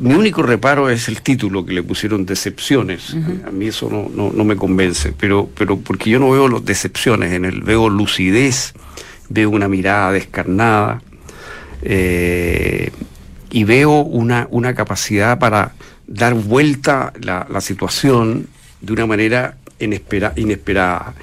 mi 0.00 0.14
único 0.14 0.42
reparo 0.42 0.90
es 0.90 1.08
el 1.08 1.22
título 1.22 1.64
que 1.64 1.72
le 1.72 1.82
pusieron 1.82 2.26
Decepciones. 2.26 3.14
A 3.46 3.50
mí 3.50 3.66
eso 3.66 3.88
no, 3.90 4.30
no, 4.32 4.44
me 4.44 4.56
convence, 4.56 5.12
pero, 5.16 5.48
pero 5.56 5.78
porque 5.78 6.10
yo 6.10 6.18
no 6.18 6.30
veo 6.30 6.48
los 6.48 6.64
decepciones 6.64 7.32
en 7.32 7.44
él, 7.44 7.62
veo 7.62 7.88
lucidez, 7.88 8.74
veo 9.28 9.50
una 9.50 9.68
mirada 9.68 10.12
descarnada 10.12 11.02
eh, 11.82 12.90
y 13.50 13.64
veo 13.64 14.00
una, 14.00 14.48
una 14.50 14.74
capacidad 14.74 15.38
para 15.38 15.72
dar 16.06 16.34
vuelta 16.34 17.12
la, 17.20 17.46
la 17.50 17.60
situación 17.60 18.48
de 18.80 18.92
una 18.92 19.06
manera 19.06 19.56
inesperada 19.78 21.14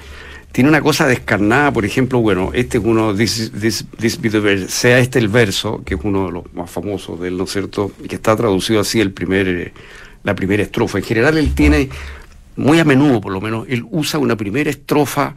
tiene 0.54 0.70
una 0.70 0.82
cosa 0.82 1.08
descarnada, 1.08 1.72
por 1.72 1.84
ejemplo, 1.84 2.20
bueno, 2.20 2.52
este 2.54 2.78
es 2.78 2.84
uno, 2.84 3.12
this, 3.12 3.50
sea 4.68 5.00
este 5.00 5.18
el 5.18 5.26
verso, 5.26 5.82
que 5.84 5.96
es 5.96 6.00
uno 6.04 6.26
de 6.26 6.32
los 6.32 6.54
más 6.54 6.70
famosos 6.70 7.18
de 7.18 7.26
él, 7.26 7.36
¿no 7.36 7.42
es 7.42 7.50
cierto? 7.50 7.90
Que 8.08 8.14
está 8.14 8.36
traducido 8.36 8.78
así 8.78 9.00
el 9.00 9.10
primer, 9.10 9.48
eh, 9.48 9.72
la 10.22 10.36
primera 10.36 10.62
estrofa. 10.62 10.98
En 10.98 11.04
general 11.04 11.38
él 11.38 11.56
tiene, 11.56 11.88
muy 12.54 12.78
a 12.78 12.84
menudo 12.84 13.20
por 13.20 13.32
lo 13.32 13.40
menos, 13.40 13.66
él 13.68 13.84
usa 13.90 14.20
una 14.20 14.36
primera 14.36 14.70
estrofa 14.70 15.34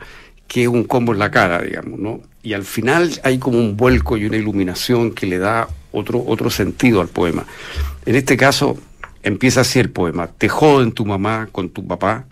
que 0.47 0.61
es 0.61 0.67
un 0.67 0.83
combo 0.83 1.13
en 1.13 1.19
la 1.19 1.31
cara, 1.31 1.63
digamos, 1.63 1.97
¿no? 1.97 2.21
Y 2.43 2.53
al 2.53 2.63
final 2.63 3.19
hay 3.23 3.39
como 3.39 3.57
un 3.57 3.75
vuelco 3.75 4.17
y 4.17 4.25
una 4.25 4.37
iluminación 4.37 5.13
que 5.13 5.25
le 5.25 5.39
da 5.39 5.67
otro, 5.93 6.23
otro 6.27 6.51
sentido 6.51 7.01
al 7.01 7.07
poema. 7.07 7.43
En 8.05 8.13
este 8.13 8.37
caso, 8.37 8.77
empieza 9.23 9.61
así 9.61 9.79
el 9.79 9.89
poema. 9.89 10.27
Te 10.27 10.47
joden 10.47 10.91
tu 10.91 11.07
mamá 11.07 11.49
con 11.51 11.69
tu 11.69 11.87
papá, 11.87 12.25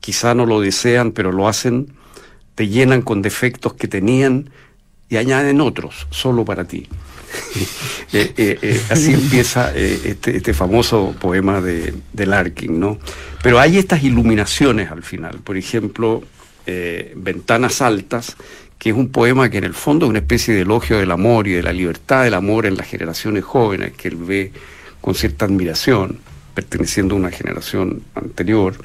quizá 0.00 0.34
no 0.34 0.46
lo 0.46 0.62
desean, 0.62 1.12
pero 1.12 1.30
lo 1.30 1.48
hacen 1.48 1.88
te 2.54 2.68
llenan 2.68 3.02
con 3.02 3.22
defectos 3.22 3.74
que 3.74 3.88
tenían 3.88 4.50
y 5.08 5.16
añaden 5.16 5.60
otros 5.60 6.06
solo 6.10 6.44
para 6.44 6.64
ti. 6.64 6.88
Eh, 8.12 8.32
eh, 8.36 8.58
eh, 8.62 8.80
así 8.90 9.12
empieza 9.12 9.74
este, 9.74 10.36
este, 10.36 10.54
famoso 10.54 11.16
poema 11.20 11.60
de, 11.60 11.92
de, 12.12 12.26
Larkin, 12.26 12.78
¿no? 12.78 12.96
Pero 13.42 13.58
hay 13.58 13.76
estas 13.76 14.04
iluminaciones 14.04 14.92
al 14.92 15.02
final, 15.02 15.40
por 15.42 15.56
ejemplo, 15.56 16.22
Ventanas 17.16 17.82
Altas, 17.82 18.36
que 18.78 18.90
es 18.90 18.96
un 18.96 19.08
poema 19.08 19.50
que 19.50 19.58
en 19.58 19.64
el 19.64 19.74
fondo 19.74 20.06
es 20.06 20.10
una 20.10 20.20
especie 20.20 20.54
de 20.54 20.60
elogio 20.60 20.98
del 20.98 21.10
amor 21.10 21.48
y 21.48 21.54
de 21.54 21.64
la 21.64 21.72
libertad 21.72 22.22
del 22.22 22.34
amor 22.34 22.66
en 22.66 22.76
las 22.76 22.86
generaciones 22.86 23.42
jóvenes, 23.42 23.94
que 23.94 24.06
él 24.06 24.16
ve 24.16 24.52
con 25.00 25.16
cierta 25.16 25.46
admiración, 25.46 26.20
perteneciendo 26.54 27.16
a 27.16 27.18
una 27.18 27.32
generación 27.32 28.02
anterior 28.14 28.76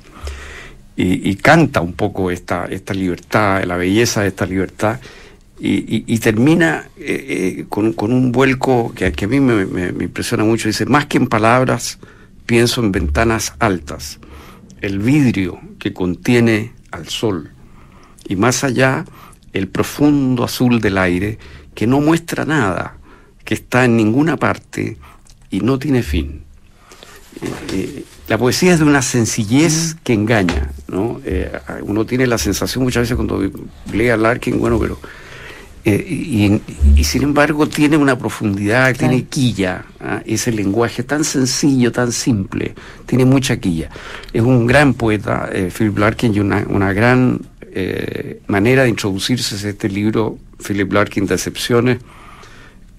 y, 1.02 1.36
canta 1.36 1.80
un 1.80 1.94
poco 1.94 2.30
esta, 2.30 2.66
esta 2.66 2.94
libertad, 2.94 3.64
la 3.64 3.78
belleza 3.78 4.22
de 4.22 4.28
esta 4.28 4.46
libertad, 4.46 5.00
y, 5.58 6.20
termina 6.20 6.90
eh, 6.98 7.60
eh, 7.60 7.66
con, 7.70 7.94
un 8.12 8.34
vuelco 8.34 8.94
que, 8.94 9.06
a 9.06 9.28
mí 9.28 9.40
me, 9.40 10.04
impresiona 10.04 10.44
mucho. 10.44 10.68
Dice, 10.68 10.86
más 10.86 11.06
que 11.06 11.18
en 11.18 11.28
palabras, 11.28 12.00
pienso 12.46 12.82
en 12.82 12.92
ventanas 12.92 13.54
altas, 13.60 14.20
el 14.82 15.00
vidrio 15.00 15.62
que 15.80 15.94
contiene 15.94 16.74
al 16.92 17.08
sol, 17.08 17.52
y 18.28 18.36
más 18.36 18.66
allá 18.66 19.06
el 19.54 19.70
profundo 19.70 20.44
azul 20.44 20.82
del 20.82 20.98
aire 20.98 21.40
que 21.76 21.88
no 21.88 22.02
muestra 22.02 22.44
nada, 22.44 22.98
que 23.46 23.54
está 23.54 23.86
en 23.86 23.96
ninguna 23.96 24.36
parte 24.36 24.98
y 25.50 25.62
no 25.62 25.80
tiene 25.80 26.04
fin. 26.04 26.44
Eh, 27.72 28.04
la 28.30 28.38
poesía 28.38 28.74
es 28.74 28.80
de 28.80 28.86
una 28.86 29.02
sencillez 29.02 29.96
que 30.04 30.14
engaña, 30.14 30.70
¿no? 30.88 31.20
Eh, 31.26 31.52
uno 31.82 32.06
tiene 32.06 32.28
la 32.28 32.38
sensación 32.38 32.84
muchas 32.84 33.02
veces 33.02 33.16
cuando 33.16 33.42
lee 33.92 34.10
a 34.10 34.18
Larkin, 34.18 34.60
bueno, 34.60 34.80
pero... 34.80 35.00
Eh, 35.86 36.62
y, 36.98 37.04
sin 37.06 37.24
embargo 37.24 37.68
tiene 37.68 37.96
una 37.96 38.18
profundidad, 38.20 38.94
tiene 38.96 39.24
quilla, 39.24 39.86
¿ah? 40.02 40.22
ese 40.26 40.52
lenguaje 40.52 41.04
tan 41.04 41.24
sencillo, 41.24 41.92
tan 41.92 42.12
simple, 42.12 42.76
tiene 43.08 43.26
mucha 43.26 43.58
quilla. 43.58 43.90
Es 44.34 44.44
un 44.44 44.68
gran 44.68 44.94
poeta, 44.94 45.50
eh, 45.52 45.72
Philip 45.76 45.98
Larkin, 45.98 46.36
y 46.36 46.40
una, 46.42 46.66
una 46.70 46.94
gran 46.94 47.42
manera 48.48 48.84
de 48.84 48.90
introducirse 48.90 49.56
a 49.66 49.70
este 49.70 49.88
libro, 49.90 50.38
Philip 50.62 50.92
Larkin, 50.92 51.26
Decepciones, 51.26 52.00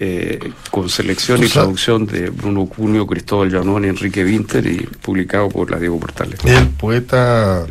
eh, 0.03 0.53
con 0.71 0.89
selección 0.89 1.45
y 1.45 1.49
traducción 1.49 2.07
de 2.07 2.31
Bruno 2.31 2.65
Cunio, 2.65 3.07
Cristóbal 3.07 3.51
Llanón 3.51 3.85
y 3.85 3.89
Enrique 3.89 4.25
Winter 4.25 4.67
y 4.67 4.79
publicado 4.79 5.51
por 5.51 5.71
la 5.71 5.79
Diego 5.79 6.01
Portales. 6.01 6.41
Es 6.43 6.59
el 6.59 6.69
poeta 6.69 7.67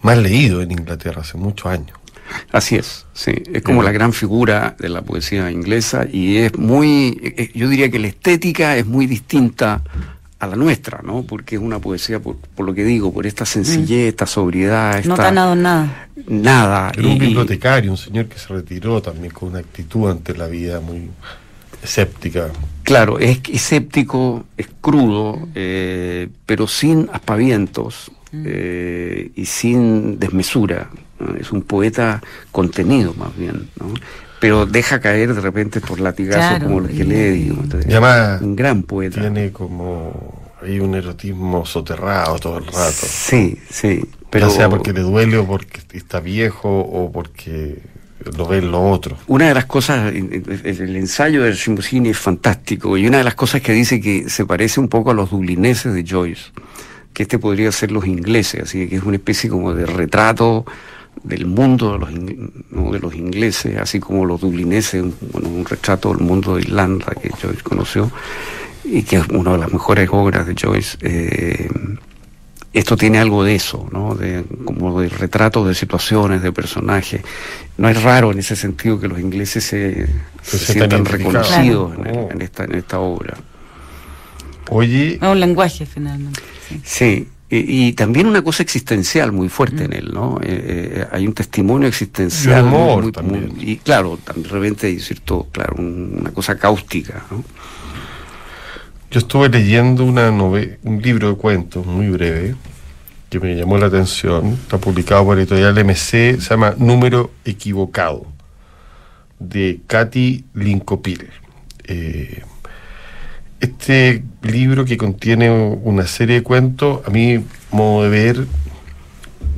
más 0.00 0.16
leído 0.16 0.62
en 0.62 0.70
Inglaterra 0.70 1.20
hace 1.20 1.36
muchos 1.36 1.66
años. 1.66 1.98
Así 2.50 2.76
es, 2.76 3.04
sí, 3.12 3.34
es 3.52 3.62
como 3.62 3.82
la 3.82 3.92
gran 3.92 4.14
figura 4.14 4.76
de 4.78 4.88
la 4.88 5.02
poesía 5.02 5.50
inglesa 5.50 6.06
y 6.10 6.38
es 6.38 6.56
muy, 6.56 7.20
eh, 7.22 7.50
yo 7.54 7.68
diría 7.68 7.90
que 7.90 7.98
la 7.98 8.06
estética 8.06 8.78
es 8.78 8.86
muy 8.86 9.06
distinta 9.06 9.82
a 10.40 10.46
la 10.46 10.56
nuestra, 10.56 11.00
¿no? 11.02 11.22
Porque 11.22 11.56
es 11.56 11.60
una 11.60 11.78
poesía, 11.78 12.18
por, 12.18 12.36
lo 12.58 12.74
que 12.74 12.82
digo, 12.82 13.12
por 13.12 13.26
esta 13.26 13.44
sencillez, 13.44 14.06
mm. 14.06 14.08
esta 14.08 14.26
sobriedad. 14.26 14.98
Esta, 14.98 15.08
no 15.08 15.16
tan 15.16 15.34
nada. 15.34 16.08
Nada. 16.26 16.92
Era 16.96 17.08
un 17.08 17.18
bibliotecario, 17.18 17.90
un 17.90 17.98
señor 17.98 18.26
que 18.26 18.38
se 18.38 18.48
retiró 18.48 19.02
también 19.02 19.32
con 19.32 19.50
una 19.50 19.58
actitud 19.58 20.10
ante 20.10 20.34
la 20.34 20.46
vida 20.46 20.80
muy 20.80 21.10
escéptica. 21.82 22.48
Claro, 22.84 23.18
es 23.18 23.40
escéptico, 23.52 24.46
es 24.56 24.68
crudo, 24.80 25.46
eh, 25.54 26.28
pero 26.46 26.66
sin 26.66 27.10
aspavientos 27.12 28.10
mm. 28.32 28.44
eh, 28.46 29.30
y 29.36 29.44
sin 29.44 30.18
desmesura. 30.18 30.90
Es 31.38 31.52
un 31.52 31.60
poeta 31.62 32.22
contenido 32.50 33.12
más 33.12 33.36
bien, 33.36 33.68
¿no? 33.78 33.92
Pero 34.40 34.66
deja 34.66 35.00
caer 35.00 35.34
de 35.34 35.40
repente 35.40 35.80
por 35.80 36.00
latigazos 36.00 36.64
como 36.64 36.80
los 36.80 36.90
que 36.90 37.52
un 38.42 38.56
gran 38.56 38.82
poeta. 38.82 39.20
Tiene 39.20 39.52
como 39.52 40.50
hay 40.62 40.80
un 40.80 40.94
erotismo 40.94 41.64
soterrado 41.64 42.38
todo 42.38 42.58
el 42.58 42.66
rato. 42.66 43.06
Sí, 43.06 43.58
sí. 43.70 44.04
Pero, 44.30 44.50
sea 44.50 44.68
porque 44.68 44.92
le 44.92 45.00
duele 45.00 45.38
o 45.38 45.46
porque 45.46 45.80
está 45.92 46.20
viejo 46.20 46.68
o 46.68 47.10
porque 47.10 47.78
lo 48.36 48.46
ve 48.46 48.58
en 48.58 48.70
lo 48.70 48.90
otro. 48.90 49.16
Una 49.26 49.48
de 49.48 49.54
las 49.54 49.64
cosas, 49.64 50.12
el 50.12 50.96
ensayo 50.96 51.42
de 51.42 51.52
Shimbusini 51.52 52.10
es 52.10 52.18
fantástico 52.18 52.96
y 52.96 53.06
una 53.06 53.18
de 53.18 53.24
las 53.24 53.34
cosas 53.34 53.60
que 53.60 53.72
dice 53.72 54.00
que 54.00 54.28
se 54.28 54.44
parece 54.46 54.80
un 54.80 54.88
poco 54.88 55.10
a 55.10 55.14
los 55.14 55.30
dublineses 55.30 55.94
de 55.94 56.04
Joyce, 56.06 56.50
que 57.12 57.24
este 57.24 57.38
podría 57.38 57.72
ser 57.72 57.90
los 57.90 58.06
ingleses, 58.06 58.62
así 58.64 58.88
que 58.88 58.96
es 58.96 59.02
una 59.02 59.16
especie 59.16 59.50
como 59.50 59.74
de 59.74 59.86
retrato 59.86 60.64
del 61.22 61.46
mundo 61.46 61.92
de 61.92 61.98
los, 61.98 62.92
de 62.92 62.98
los 62.98 63.14
ingleses, 63.14 63.76
así 63.78 64.00
como 64.00 64.24
los 64.24 64.40
dublineses, 64.40 65.04
bueno, 65.32 65.48
un 65.48 65.64
retrato 65.64 66.10
del 66.10 66.18
mundo 66.18 66.56
de 66.56 66.62
Irlanda 66.62 67.12
que 67.20 67.30
Joyce 67.30 67.62
conoció 67.62 68.10
y 68.84 69.02
que 69.02 69.16
es 69.16 69.28
una 69.28 69.52
de 69.52 69.58
las 69.58 69.72
mejores 69.72 70.08
obras 70.12 70.46
de 70.46 70.54
Joyce. 70.54 70.98
Eh, 71.02 71.68
esto 72.72 72.96
tiene 72.96 73.18
algo 73.18 73.42
de 73.42 73.56
eso, 73.56 73.88
¿no? 73.90 74.14
De, 74.14 74.44
como 74.64 75.00
de 75.00 75.08
retratos 75.08 75.66
de 75.66 75.74
situaciones, 75.74 76.40
de 76.40 76.52
personajes. 76.52 77.20
No 77.76 77.88
es 77.88 78.00
raro 78.02 78.30
en 78.30 78.38
ese 78.38 78.54
sentido 78.54 79.00
que 79.00 79.08
los 79.08 79.18
ingleses 79.18 79.64
se, 79.64 80.06
sientan 80.42 81.04
reconocidos 81.04 81.92
en, 81.96 82.40
esta, 82.40 82.64
en 82.64 82.76
esta 82.76 83.00
obra. 83.00 83.36
Oye. 84.68 85.14
Es 85.14 85.22
un 85.22 85.40
lenguaje 85.40 85.84
finalmente. 85.84 86.40
sí. 86.84 87.28
Y, 87.52 87.94
también 87.94 88.26
una 88.26 88.42
cosa 88.42 88.62
existencial 88.62 89.32
muy 89.32 89.48
fuerte 89.48 89.84
en 89.84 89.92
él, 89.92 90.10
¿no? 90.12 90.38
Eh, 90.40 91.00
eh, 91.02 91.06
hay 91.10 91.26
un 91.26 91.32
testimonio 91.32 91.88
existencial. 91.88 92.60
amor 92.60 93.10
también. 93.10 93.54
y 93.58 93.76
claro, 93.78 94.20
de 94.36 94.48
repente 94.48 94.86
hay 94.86 95.00
cierto, 95.00 95.48
claro, 95.50 95.74
una 95.76 96.30
cosa 96.30 96.56
cáustica, 96.56 97.24
¿no? 97.28 97.42
Yo 99.10 99.18
estuve 99.18 99.48
leyendo 99.48 100.04
una 100.04 100.30
un 100.30 101.02
libro 101.02 101.30
de 101.30 101.34
cuentos 101.34 101.84
muy 101.84 102.08
breve 102.08 102.54
que 103.30 103.40
me 103.40 103.56
llamó 103.56 103.78
la 103.78 103.86
atención, 103.86 104.52
está 104.52 104.78
publicado 104.78 105.24
por 105.24 105.38
editorial 105.38 105.74
MC, 105.84 106.40
se 106.40 106.50
llama 106.50 106.74
Número 106.78 107.30
Equivocado, 107.44 108.26
de 109.38 109.80
Katy 109.86 110.44
Linkopil. 110.54 111.28
Eh, 111.84 112.42
este 113.60 114.24
libro 114.42 114.84
que 114.84 114.96
contiene 114.96 115.50
una 115.50 116.06
serie 116.06 116.36
de 116.36 116.42
cuentos, 116.42 117.00
a 117.06 117.10
mi 117.10 117.44
modo 117.70 118.04
de 118.04 118.08
ver, 118.08 118.46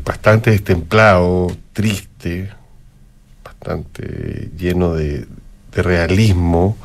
bastante 0.04 0.50
destemplado, 0.50 1.56
triste, 1.72 2.50
bastante 3.44 4.50
lleno 4.58 4.94
de, 4.94 5.26
de 5.72 5.82
realismo, 5.82 6.76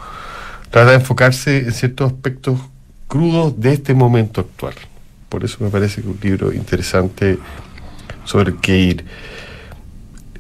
trata 0.70 0.92
de 0.92 0.98
enfocarse 0.98 1.58
en 1.60 1.72
ciertos 1.74 2.14
aspectos 2.14 2.60
crudos 3.08 3.60
de 3.60 3.74
este 3.74 3.94
momento 3.94 4.42
actual. 4.42 4.76
Por 5.30 5.44
eso 5.44 5.58
me 5.64 5.70
parece 5.70 6.02
que 6.02 6.08
es 6.10 6.16
un 6.16 6.20
libro 6.22 6.54
interesante 6.54 7.38
sobre 8.26 8.52
el 8.52 8.58
que 8.58 8.78
ir. 8.78 9.06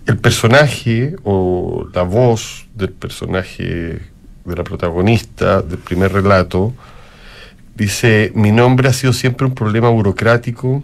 El 0.05 0.17
personaje 0.17 1.15
o 1.23 1.87
la 1.93 2.03
voz 2.03 2.67
del 2.75 2.91
personaje 2.91 3.99
de 4.47 4.55
la 4.55 4.63
protagonista 4.63 5.61
del 5.61 5.77
primer 5.77 6.13
relato 6.13 6.73
dice, 7.75 8.31
mi 8.33 8.51
nombre 8.51 8.89
ha 8.89 8.93
sido 8.93 9.13
siempre 9.13 9.45
un 9.45 9.53
problema 9.53 9.89
burocrático, 9.89 10.81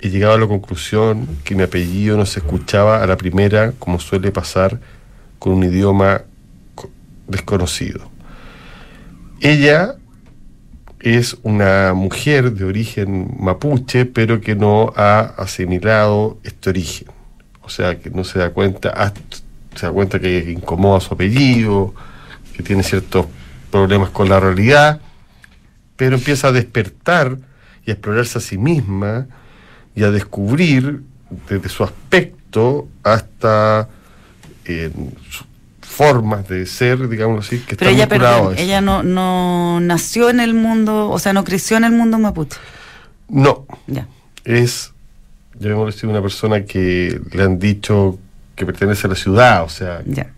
he 0.00 0.10
llegado 0.10 0.34
a 0.34 0.38
la 0.38 0.46
conclusión 0.46 1.26
que 1.42 1.54
mi 1.54 1.62
apellido 1.62 2.16
no 2.16 2.26
se 2.26 2.40
escuchaba 2.40 3.02
a 3.02 3.06
la 3.06 3.16
primera 3.16 3.72
como 3.78 3.98
suele 3.98 4.30
pasar 4.30 4.78
con 5.38 5.54
un 5.54 5.64
idioma 5.64 6.22
desconocido. 7.26 8.08
Ella 9.40 9.96
es 11.00 11.36
una 11.42 11.94
mujer 11.94 12.52
de 12.52 12.64
origen 12.64 13.36
mapuche, 13.40 14.04
pero 14.04 14.40
que 14.40 14.54
no 14.54 14.92
ha 14.96 15.20
asimilado 15.38 16.38
este 16.44 16.70
origen. 16.70 17.08
O 17.62 17.68
sea, 17.68 17.98
que 17.98 18.10
no 18.10 18.24
se 18.24 18.38
da 18.38 18.50
cuenta, 18.50 19.12
se 19.74 19.86
da 19.86 19.92
cuenta 19.92 20.18
que 20.18 20.50
incomoda 20.50 21.00
su 21.00 21.14
apellido, 21.14 21.94
que 22.58 22.64
tiene 22.64 22.82
ciertos 22.82 23.26
problemas 23.70 24.10
con 24.10 24.28
la 24.28 24.40
realidad, 24.40 25.00
pero 25.96 26.16
empieza 26.16 26.48
a 26.48 26.52
despertar 26.52 27.38
y 27.86 27.90
a 27.90 27.94
explorarse 27.94 28.38
a 28.38 28.40
sí 28.40 28.58
misma 28.58 29.28
y 29.94 30.02
a 30.02 30.10
descubrir 30.10 31.02
desde 31.48 31.68
su 31.68 31.84
aspecto 31.84 32.88
hasta 33.04 33.88
eh, 34.64 34.90
su, 35.30 35.44
formas 35.98 36.48
de 36.48 36.66
ser, 36.66 37.08
digamos 37.08 37.46
así, 37.46 37.60
que 37.60 37.76
Pero 37.76 37.90
están 37.90 38.20
ella, 38.20 38.52
ella 38.56 38.80
no, 38.80 39.02
no 39.02 39.78
nació 39.80 40.30
en 40.30 40.40
el 40.40 40.54
mundo, 40.54 41.10
o 41.10 41.18
sea, 41.20 41.32
no 41.32 41.44
creció 41.44 41.76
en 41.76 41.84
el 41.84 41.92
mundo 41.92 42.18
mapuche. 42.18 42.58
No. 43.28 43.66
Ya. 43.86 44.08
Es, 44.44 44.92
llamémoslo 45.58 45.90
así, 45.90 46.06
una 46.06 46.22
persona 46.22 46.64
que 46.64 47.20
le 47.32 47.42
han 47.42 47.58
dicho 47.58 48.18
que 48.56 48.66
pertenece 48.66 49.06
a 49.06 49.10
la 49.10 49.16
ciudad, 49.16 49.62
o 49.62 49.68
sea. 49.68 50.02
Ya. 50.06 50.32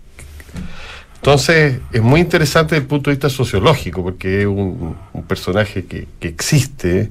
Entonces, 1.21 1.81
es 1.93 2.01
muy 2.01 2.21
interesante 2.21 2.75
desde 2.75 2.85
el 2.85 2.89
punto 2.89 3.11
de 3.11 3.17
vista 3.17 3.29
sociológico, 3.29 4.03
porque 4.03 4.41
es 4.41 4.47
un, 4.47 4.97
personaje 5.29 5.85
que, 5.85 6.09
existe. 6.23 7.11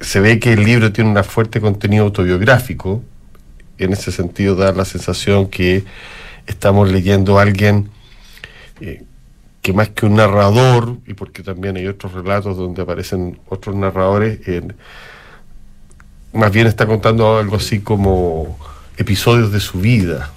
se 0.00 0.20
ve 0.20 0.38
que 0.38 0.52
el 0.52 0.62
libro 0.64 0.92
tiene 0.92 1.10
un 1.10 1.24
fuerte 1.24 1.60
contenido 1.60 2.04
autobiográfico. 2.04 3.02
En 3.78 3.92
ese 3.92 4.12
sentido, 4.12 4.54
da 4.54 4.72
la 4.72 4.84
sensación 4.84 5.48
que 5.48 5.84
estamos 6.46 6.90
leyendo 6.90 7.38
a 7.38 7.42
alguien 7.42 7.90
eh, 8.80 9.02
que 9.60 9.72
más 9.72 9.88
que 9.88 10.06
un 10.06 10.14
narrador, 10.14 10.98
y 11.06 11.14
porque 11.14 11.42
también 11.42 11.76
hay 11.76 11.88
otros 11.88 12.12
relatos 12.12 12.56
donde 12.56 12.82
aparecen 12.82 13.40
otros 13.48 13.74
narradores, 13.74 14.38
más 16.32 16.52
bien 16.52 16.68
está 16.68 16.86
contando 16.86 17.38
algo 17.38 17.56
así 17.56 17.80
como 17.80 18.56
episodios 18.96 19.50
de 19.50 19.58
su 19.58 19.80
vida. 19.80 20.30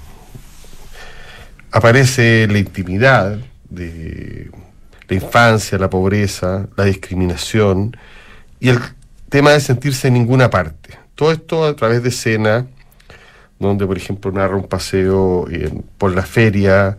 Aparece 1.72 2.48
la 2.48 2.58
intimidad 2.58 3.38
de 3.70 4.52
la 5.08 5.16
infancia, 5.16 5.78
la 5.78 5.90
pobreza, 5.90 6.68
la 6.76 6.86
discriminación 6.86 7.96
y 8.60 8.70
el 8.70 8.80
tema 9.30 9.52
de 9.52 9.60
sentirse 9.60 10.10
en 10.10 10.16
ninguna 10.16 10.50
parte. 10.50 10.98
Todo 11.16 11.32
esto 11.32 11.66
a 11.66 11.76
través 11.76 12.04
de 12.04 12.10
escenas 12.10 12.66
donde 13.62 13.86
por 13.86 13.96
ejemplo 13.96 14.32
narra 14.32 14.56
un 14.56 14.68
paseo 14.68 15.48
por 15.98 16.14
la 16.16 16.24
feria 16.24 16.98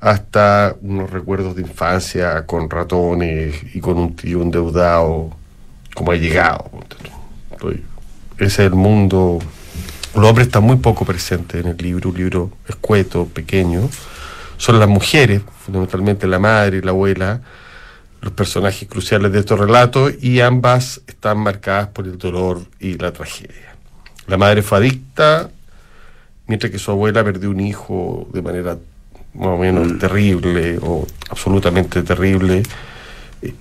hasta 0.00 0.74
unos 0.82 1.10
recuerdos 1.10 1.54
de 1.54 1.62
infancia 1.62 2.44
con 2.44 2.68
ratones 2.68 3.54
y 3.72 3.80
con 3.80 3.98
un 3.98 4.16
tío 4.16 4.42
endeudado, 4.42 5.30
como 5.94 6.10
ha 6.10 6.16
llegado. 6.16 6.68
Ese 8.36 8.46
es 8.46 8.58
el 8.58 8.72
mundo. 8.72 9.38
Los 10.14 10.26
hombres 10.26 10.48
están 10.48 10.64
muy 10.64 10.76
poco 10.76 11.06
presentes 11.06 11.64
en 11.64 11.70
el 11.70 11.76
libro, 11.78 12.10
un 12.10 12.16
libro 12.16 12.52
escueto, 12.68 13.26
pequeño. 13.26 13.88
Son 14.58 14.78
las 14.78 14.88
mujeres, 14.88 15.40
fundamentalmente 15.64 16.26
la 16.26 16.38
madre 16.38 16.78
y 16.78 16.82
la 16.82 16.90
abuela, 16.90 17.40
los 18.20 18.32
personajes 18.34 18.86
cruciales 18.88 19.32
de 19.32 19.40
estos 19.40 19.58
relatos, 19.58 20.12
y 20.20 20.40
ambas 20.40 21.00
están 21.06 21.38
marcadas 21.38 21.88
por 21.88 22.04
el 22.06 22.18
dolor 22.18 22.62
y 22.78 22.98
la 22.98 23.12
tragedia. 23.12 23.74
La 24.26 24.36
madre 24.36 24.62
fue 24.62 24.78
adicta 24.78 25.50
mientras 26.46 26.70
que 26.70 26.78
su 26.78 26.90
abuela 26.90 27.24
perdió 27.24 27.50
un 27.50 27.60
hijo 27.60 28.28
de 28.32 28.42
manera 28.42 28.76
más 29.34 29.48
o 29.48 29.56
menos 29.56 29.92
mm. 29.92 29.98
terrible 29.98 30.78
o 30.82 31.06
absolutamente 31.30 32.02
terrible, 32.02 32.62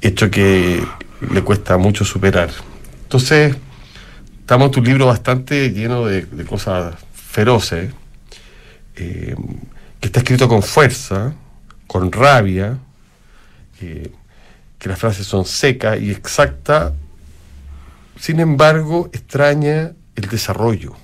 hecho 0.01 0.29
que 0.29 0.83
le 1.31 1.41
cuesta 1.43 1.77
mucho 1.77 2.03
superar. 2.03 2.49
Entonces, 3.03 3.55
estamos 4.51 4.73
en 4.73 4.79
un 4.79 4.85
libro 4.85 5.05
bastante 5.05 5.69
lleno 5.71 6.05
de, 6.05 6.25
cosas 6.43 6.95
feroces, 7.13 7.93
eh, 8.97 9.33
que 9.97 10.07
está 10.07 10.19
escrito 10.19 10.49
con 10.49 10.61
fuerza, 10.61 11.33
con 11.87 12.11
rabia, 12.11 12.77
eh, 13.79 14.11
que 14.77 14.89
las 14.89 14.99
frases 14.99 15.25
son 15.25 15.45
secas 15.45 16.01
y 16.01 16.11
exactas, 16.11 16.91
sin 18.19 18.41
embargo, 18.41 19.09
extraña 19.13 19.93
el 20.17 20.27
desarrollo. 20.27 20.97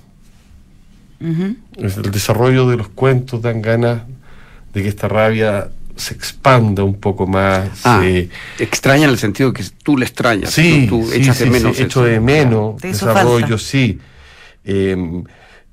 El 1.18 2.10
desarrollo 2.10 2.68
de 2.68 2.76
los 2.76 2.88
cuentos 2.88 3.40
dan 3.40 3.62
ganas 3.62 4.02
de 4.74 4.82
que 4.82 4.88
esta 4.90 5.08
rabia 5.08 5.70
se 5.98 6.14
expanda 6.14 6.84
un 6.84 6.94
poco 6.94 7.26
más. 7.26 7.68
Ah, 7.84 8.00
eh, 8.04 8.28
extraña 8.58 9.04
en 9.04 9.10
el 9.10 9.18
sentido 9.18 9.52
que 9.52 9.64
tú 9.82 9.96
le 9.98 10.04
extrañas. 10.04 10.50
Sí, 10.50 10.86
tú, 10.88 11.10
echas 11.12 11.38
de 11.38 11.46
menos. 11.50 11.78
echo 11.78 12.02
de 12.02 12.20
menos 12.20 12.80
desarrollo, 12.80 13.58
sí. 13.58 13.98
Em, 14.64 15.24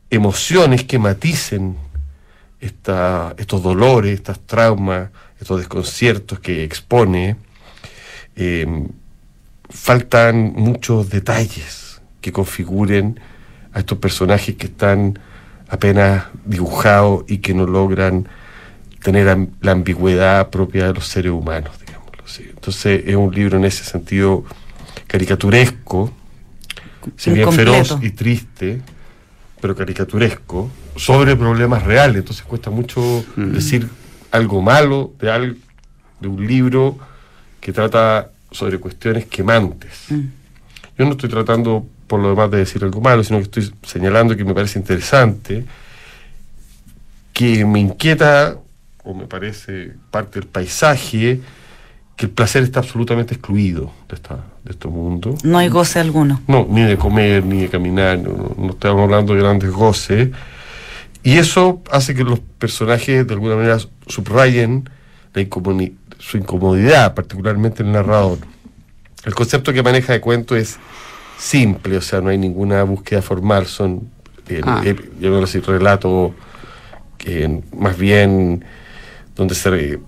emociones 0.10 0.84
que 0.84 1.00
maticen 1.00 1.78
esta, 2.60 3.36
estos 3.38 3.62
dolores, 3.62 4.14
estas 4.14 4.40
traumas, 4.40 5.10
estos 5.40 5.60
desconciertos 5.60 6.40
que 6.40 6.64
expone. 6.64 7.38
Em, 8.36 8.88
faltan 9.70 10.54
muchos 10.56 11.10
detalles 11.10 12.02
que 12.22 12.32
configuren 12.32 13.20
a 13.74 13.80
estos 13.80 13.98
personajes 14.00 14.56
que 14.56 14.68
están 14.68 15.20
apenas 15.68 16.26
dibujado 16.46 17.26
y 17.28 17.40
que 17.40 17.54
no 17.54 17.66
logran 17.66 18.28
tener 19.06 19.38
la 19.62 19.72
ambigüedad 19.72 20.50
propia 20.50 20.88
de 20.88 20.94
los 20.96 21.06
seres 21.06 21.32
humanos, 21.32 21.74
digámoslo 21.80 22.24
así. 22.26 22.44
Entonces 22.50 23.04
es 23.06 23.16
un 23.16 23.32
libro 23.32 23.58
en 23.58 23.66
ese 23.66 23.84
sentido 23.84 24.44
caricaturesco, 25.06 26.12
si 27.16 27.30
bien 27.30 27.54
feroz 27.54 28.00
y 28.02 28.10
triste, 28.10 28.82
pero 29.62 29.76
caricaturesco, 29.76 30.72
sobre 30.96 31.36
problemas 31.36 31.84
reales. 31.84 32.18
Entonces 32.18 32.44
cuesta 32.46 32.72
mucho 32.72 33.24
mm. 33.36 33.52
decir 33.52 33.88
algo 34.32 34.64
malo 34.64 35.14
de, 35.20 35.30
algo, 35.30 35.56
de 36.20 36.28
un 36.28 36.48
libro 36.48 36.98
que 37.62 37.72
trata 37.72 38.32
sobre 38.50 38.80
cuestiones 38.80 39.28
quemantes. 39.28 40.06
Mm. 40.10 40.22
Yo 40.98 41.06
no 41.06 41.12
estoy 41.12 41.30
tratando 41.30 41.86
por 42.08 42.20
lo 42.20 42.30
demás 42.30 42.50
de 42.50 42.58
decir 42.58 42.84
algo 42.84 43.02
malo, 43.02 43.24
sino 43.24 43.38
que 43.38 43.44
estoy 43.44 43.72
señalando 43.84 44.36
que 44.36 44.44
me 44.44 44.56
parece 44.56 44.80
interesante, 44.80 45.64
que 47.34 47.66
me 47.66 47.82
inquieta, 47.82 48.58
o 49.06 49.14
me 49.14 49.28
parece 49.28 49.94
parte 50.12 50.40
del 50.40 50.50
paisaje, 50.50 51.40
que 52.16 52.26
el 52.26 52.32
placer 52.32 52.64
está 52.64 52.80
absolutamente 52.80 53.36
excluido 53.36 53.92
de, 54.10 54.16
esta, 54.16 54.36
de 54.64 54.72
este 54.72 54.88
mundo. 54.88 55.36
No 55.44 55.58
hay 55.58 55.70
goce 55.70 56.00
alguno. 56.00 56.42
No, 56.48 56.66
ni 56.70 56.82
de 56.82 56.98
comer, 56.98 57.46
ni 57.46 57.62
de 57.62 57.70
caminar, 57.70 58.20
no, 58.20 58.70
estamos 58.70 59.04
hablando 59.04 59.34
de 59.34 59.42
grandes 59.42 59.72
goces. 59.72 60.30
Y 61.24 61.38
eso 61.38 61.82
hace 61.92 62.16
que 62.16 62.24
los 62.24 62.40
personajes 62.40 63.28
de 63.28 63.34
alguna 63.34 63.56
manera 63.56 63.78
subrayen 64.08 64.90
su 66.20 66.38
incomodidad, 66.38 67.14
particularmente 67.14 67.84
el 67.84 67.92
narrador. 67.92 68.40
El 69.26 69.34
concepto 69.34 69.74
que 69.74 69.84
maneja 69.84 70.14
de 70.14 70.22
cuento 70.22 70.56
es 70.56 70.78
simple, 71.38 71.98
o 71.98 72.02
sea, 72.02 72.22
no 72.22 72.30
hay 72.30 72.38
ninguna 72.38 72.84
búsqueda 72.84 73.22
formal, 73.22 73.66
son, 73.66 74.10
eh, 74.48 74.62
ah. 74.64 74.84
eh, 74.86 74.96
relatos 75.66 76.32
que 77.18 77.62
más 77.76 77.98
bien 77.98 78.64
donde 79.36 79.56
se 79.56 80.00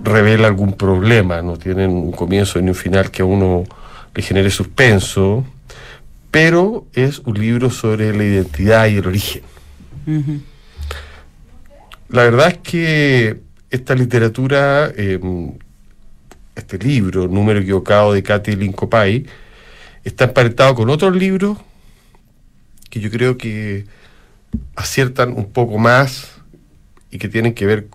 revela 0.00 0.46
algún 0.46 0.74
problema, 0.74 1.42
no 1.42 1.56
tienen 1.56 1.90
un 1.90 2.12
comienzo 2.12 2.60
ni 2.60 2.68
un 2.68 2.74
final 2.74 3.10
que 3.10 3.22
a 3.22 3.24
uno 3.24 3.64
le 4.14 4.22
genere 4.22 4.50
suspenso, 4.50 5.44
pero 6.30 6.86
es 6.92 7.20
un 7.20 7.38
libro 7.38 7.70
sobre 7.70 8.16
la 8.16 8.24
identidad 8.24 8.86
y 8.86 8.96
el 8.96 9.06
origen. 9.06 9.42
La 12.08 12.22
verdad 12.22 12.48
es 12.48 12.58
que 12.58 13.40
esta 13.70 13.94
literatura, 13.94 14.90
em, 14.96 15.52
este 16.54 16.78
libro, 16.78 17.28
Número 17.28 17.60
Equivocado 17.60 18.12
de 18.12 18.22
Katy 18.22 18.56
Lincopay, 18.56 19.26
está 20.04 20.24
emparentado 20.24 20.74
con 20.74 20.88
otros 20.88 21.14
libros 21.14 21.58
que 22.88 23.00
yo 23.00 23.10
creo 23.10 23.36
que 23.36 23.84
aciertan 24.74 25.32
un 25.32 25.52
poco 25.52 25.78
más 25.78 26.32
y 27.10 27.18
que 27.18 27.28
tienen 27.28 27.52
que 27.52 27.66
ver 27.66 27.88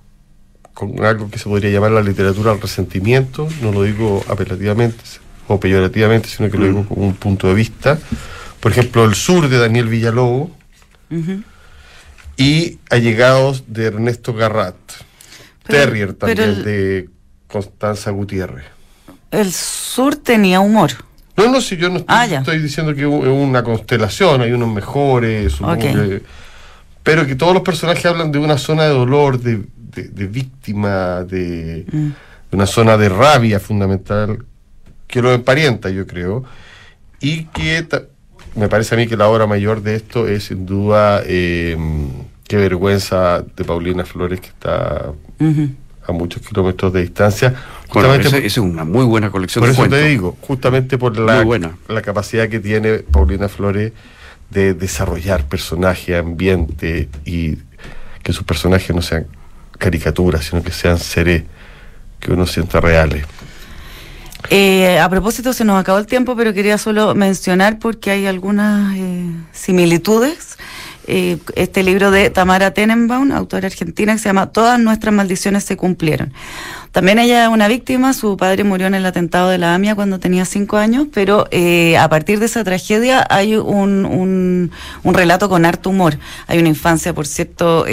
con 0.74 1.04
algo 1.04 1.30
que 1.30 1.38
se 1.38 1.46
podría 1.46 1.72
llamar 1.72 1.92
la 1.92 2.02
literatura 2.02 2.52
del 2.52 2.62
resentimiento, 2.62 3.48
no 3.62 3.72
lo 3.72 3.84
digo 3.84 4.24
apelativamente 4.28 5.04
o 5.48 5.60
peyorativamente, 5.60 6.30
sino 6.30 6.50
que 6.50 6.58
lo 6.58 6.66
digo 6.66 6.86
con 6.88 7.04
un 7.04 7.16
punto 7.16 7.48
de 7.48 7.54
vista. 7.54 8.00
Por 8.60 8.72
ejemplo, 8.72 9.04
El 9.06 9.14
Sur 9.14 9.50
de 9.50 9.58
Daniel 9.58 9.88
Villalobos 9.88 10.50
y 12.38 12.80
Allegados 12.90 13.66
de 13.68 13.86
Ernesto 13.86 14.34
Garrat. 14.34 14.76
Terrier 15.68 16.14
también 16.14 16.64
de 16.64 17.10
Constanza 17.48 18.12
Gutiérrez. 18.12 18.66
El 19.32 19.52
Sur 19.52 20.16
tenía 20.16 20.60
humor. 20.60 20.92
No, 21.36 21.50
no, 21.50 21.62
si 21.62 21.78
yo 21.78 21.90
no 21.90 21.98
estoy, 21.98 22.16
ah, 22.16 22.44
diciendo 22.62 22.94
que 22.94 23.02
es 23.02 23.08
una 23.08 23.64
constelación, 23.64 24.42
hay 24.42 24.52
unos 24.52 24.72
mejores, 24.72 25.56
pero 27.02 27.26
que 27.26 27.36
todos 27.36 27.54
los 27.54 27.64
personajes 27.64 28.06
hablan 28.06 28.32
de 28.32 28.38
una 28.38 28.58
zona 28.58 28.84
de 28.84 28.90
dolor, 28.90 29.40
de, 29.40 29.62
de, 29.96 30.28
víctima, 30.28 31.24
de, 31.24 31.86
mm. 31.92 32.10
una 32.52 32.66
zona 32.66 32.98
de 32.98 33.10
rabia 33.10 33.60
fundamental, 33.60 34.46
que 35.08 35.22
lo 35.22 35.32
emparenta, 35.32 35.90
yo 35.90 36.08
creo, 36.08 36.44
y 37.20 37.46
que 37.46 37.86
me 38.56 38.68
parece 38.68 38.96
a 38.96 38.98
mí 38.98 39.08
que 39.08 39.18
la 39.18 39.28
obra 39.28 39.48
mayor 39.48 39.82
de 39.82 39.96
esto 39.96 40.28
es 40.28 40.46
sin 40.46 40.66
duda 40.66 41.22
eh, 41.26 41.78
Qué 42.48 42.58
vergüenza 42.58 43.44
de 43.56 43.64
Paulina 43.64 44.06
Flores, 44.06 44.42
que 44.42 44.48
está 44.48 45.14
a 46.06 46.12
muchos 46.12 46.46
kilómetros 46.46 46.92
de 46.92 47.02
distancia. 47.02 47.56
Justamente 47.88 48.28
esa, 48.28 48.38
es 48.38 48.58
una 48.58 48.84
muy 48.84 49.06
buena 49.06 49.32
colección 49.32 49.64
por 49.64 49.72
eso 49.72 49.88
te 49.88 50.04
digo, 50.04 50.38
justamente 50.42 50.98
por 50.98 51.18
la, 51.18 51.44
la 51.88 52.02
capacidad 52.02 52.50
que 52.50 52.60
tiene 52.60 53.00
Paulina 53.00 53.48
Flores 53.48 53.94
de 54.50 54.74
desarrollar 54.74 55.46
personaje, 55.46 56.18
ambiente 56.18 57.08
y 57.26 57.58
que 58.22 58.34
sus 58.34 58.44
personajes 58.44 58.94
no 58.96 59.02
sean 59.02 59.26
caricaturas, 59.84 60.46
sino 60.46 60.64
que 60.64 60.72
sean 60.72 60.98
seres 60.98 61.44
que 62.22 62.32
uno 62.32 62.48
sienta 62.48 62.80
reales. 62.80 63.26
Eh, 64.50 65.00
a 65.00 65.10
propósito, 65.10 65.52
se 65.52 65.66
nos 65.66 65.80
acabó 65.80 65.98
el 66.00 66.06
tiempo, 66.06 66.36
pero 66.36 66.54
quería 66.54 66.78
solo 66.78 67.16
mencionar 67.16 67.80
porque 67.80 68.12
hay 68.12 68.26
algunas 68.26 68.96
eh, 68.96 69.26
similitudes. 69.52 70.58
Eh, 71.06 71.38
este 71.56 71.84
libro 71.84 72.12
de 72.12 72.30
Tamara 72.30 72.72
Tenenbaum, 72.72 73.34
autora 73.34 73.68
argentina, 73.68 74.14
que 74.14 74.20
se 74.20 74.30
llama 74.30 74.54
Todas 74.54 74.80
nuestras 74.80 75.14
maldiciones 75.14 75.66
se 75.66 75.76
cumplieron. 75.76 76.32
También 76.94 77.20
ella 77.20 77.44
es 77.44 77.50
una 77.50 77.68
víctima, 77.68 78.14
su 78.14 78.38
padre 78.38 78.64
murió 78.64 78.88
en 78.88 78.94
el 78.96 79.06
atentado 79.06 79.50
de 79.50 79.58
la 79.58 79.76
AMIA 79.76 79.96
cuando 79.96 80.20
tenía 80.20 80.46
cinco 80.46 80.78
años, 80.78 81.08
pero 81.14 81.48
a 82.00 82.10
partir 82.10 82.40
de 82.40 82.46
esa 82.46 82.64
tragedia 82.64 83.26
hay 83.30 83.56
un, 83.56 84.06
un, 85.04 85.14
relato 85.14 85.50
con 85.50 85.66
harto 85.66 85.90
humor. 85.90 86.18
Hay 86.48 86.60
una 86.60 86.70
infancia, 86.70 87.14
por 87.14 87.28
cierto, 87.28 87.86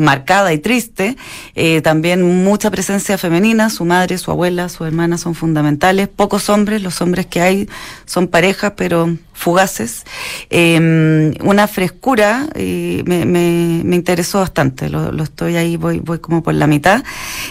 marcada 0.00 0.52
y 0.52 0.58
triste, 0.58 1.16
eh, 1.54 1.80
también 1.82 2.44
mucha 2.44 2.70
presencia 2.70 3.18
femenina, 3.18 3.70
su 3.70 3.84
madre, 3.84 4.18
su 4.18 4.30
abuela, 4.30 4.68
su 4.68 4.84
hermana 4.84 5.18
son 5.18 5.34
fundamentales, 5.34 6.08
pocos 6.08 6.48
hombres, 6.48 6.82
los 6.82 7.00
hombres 7.00 7.26
que 7.26 7.40
hay 7.40 7.68
son 8.06 8.28
parejas, 8.28 8.72
pero 8.76 9.16
fugaces, 9.40 10.04
em, 10.50 11.32
una 11.42 11.66
frescura, 11.66 12.46
y 12.54 13.02
me, 13.06 13.24
me, 13.24 13.96
interesó 13.96 14.40
bastante, 14.40 14.90
lo, 14.90 15.22
estoy 15.22 15.56
ahí, 15.56 15.78
voy, 15.78 15.98
voy 15.98 16.18
como 16.18 16.42
por 16.42 16.52
la 16.52 16.66
mitad. 16.66 17.02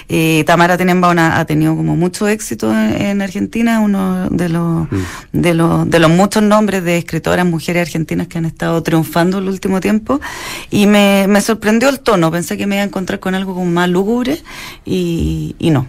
Eh, 0.07 0.43
Tamara 0.45 0.77
Tenenbaum 0.77 1.17
ha, 1.17 1.43
tenido 1.45 1.75
como 1.75 1.95
mucho 1.95 2.27
éxito 2.27 2.71
en, 2.71 3.21
Argentina, 3.23 3.79
uno 3.79 4.29
de 4.29 4.49
los, 4.49 4.91
mm. 4.91 5.05
de, 5.33 5.53
los, 5.55 5.89
de 5.89 5.99
los 5.99 6.11
muchos 6.11 6.43
nombres 6.43 6.83
de 6.83 6.97
escritoras 6.99 7.45
mujeres 7.45 7.87
argentinas 7.87 8.27
que 8.27 8.37
han 8.37 8.45
estado 8.45 8.83
triunfando 8.83 9.39
el 9.39 9.47
último 9.47 9.79
tiempo, 9.79 10.21
y 10.69 10.85
me, 10.85 11.25
me 11.27 11.41
sorprendió 11.41 11.89
el 11.89 12.01
tono, 12.01 12.29
pensé 12.29 12.55
que 12.55 12.67
me 12.67 12.75
iba 12.75 12.83
a 12.83 12.87
encontrar 12.87 13.19
con 13.19 13.33
algo 13.33 13.55
como 13.55 13.71
más 13.71 13.89
lúgubre, 13.89 14.39
y, 14.85 15.55
y 15.57 15.71
no. 15.71 15.87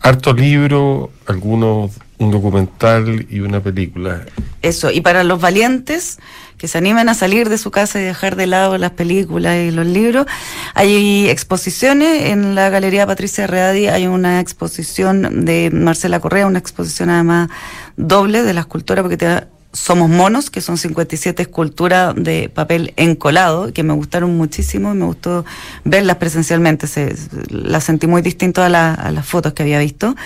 Harto 0.00 0.32
libro, 0.32 1.10
algunos 1.26 1.90
un 2.18 2.30
documental 2.30 3.26
y 3.30 3.40
una 3.40 3.60
película. 3.60 4.24
Eso, 4.62 4.90
y 4.90 5.00
para 5.00 5.24
los 5.24 5.40
valientes 5.40 6.18
que 6.56 6.66
se 6.66 6.78
animen 6.78 7.08
a 7.08 7.14
salir 7.14 7.48
de 7.48 7.56
su 7.56 7.70
casa 7.70 8.00
y 8.00 8.04
dejar 8.04 8.34
de 8.34 8.48
lado 8.48 8.76
las 8.78 8.90
películas 8.90 9.56
y 9.58 9.70
los 9.70 9.86
libros, 9.86 10.26
hay 10.74 11.28
exposiciones 11.28 12.26
en 12.26 12.56
la 12.56 12.68
Galería 12.68 13.06
Patricia 13.06 13.46
Readi, 13.46 13.86
hay 13.86 14.08
una 14.08 14.40
exposición 14.40 15.44
de 15.44 15.70
Marcela 15.72 16.18
Correa, 16.18 16.46
una 16.46 16.58
exposición 16.58 17.10
además 17.10 17.48
doble 17.96 18.42
de 18.42 18.54
la 18.54 18.60
escultura, 18.62 19.02
porque 19.02 19.16
te 19.16 19.46
somos 19.72 20.08
Monos, 20.08 20.50
que 20.50 20.60
son 20.60 20.78
57 20.78 21.42
esculturas 21.42 22.14
de 22.16 22.48
papel 22.48 22.94
encolado, 22.96 23.72
que 23.72 23.82
me 23.82 23.92
gustaron 23.92 24.36
muchísimo 24.36 24.92
y 24.92 24.96
me 24.96 25.04
gustó 25.04 25.44
verlas 25.84 26.16
presencialmente. 26.16 26.86
Se, 26.86 27.14
las 27.50 27.84
sentí 27.84 28.06
muy 28.06 28.22
distinto 28.22 28.62
a, 28.62 28.68
las 28.68 29.26
fotos 29.26 29.52
que 29.52 29.62
había 29.62 29.78
visto. 29.78 30.16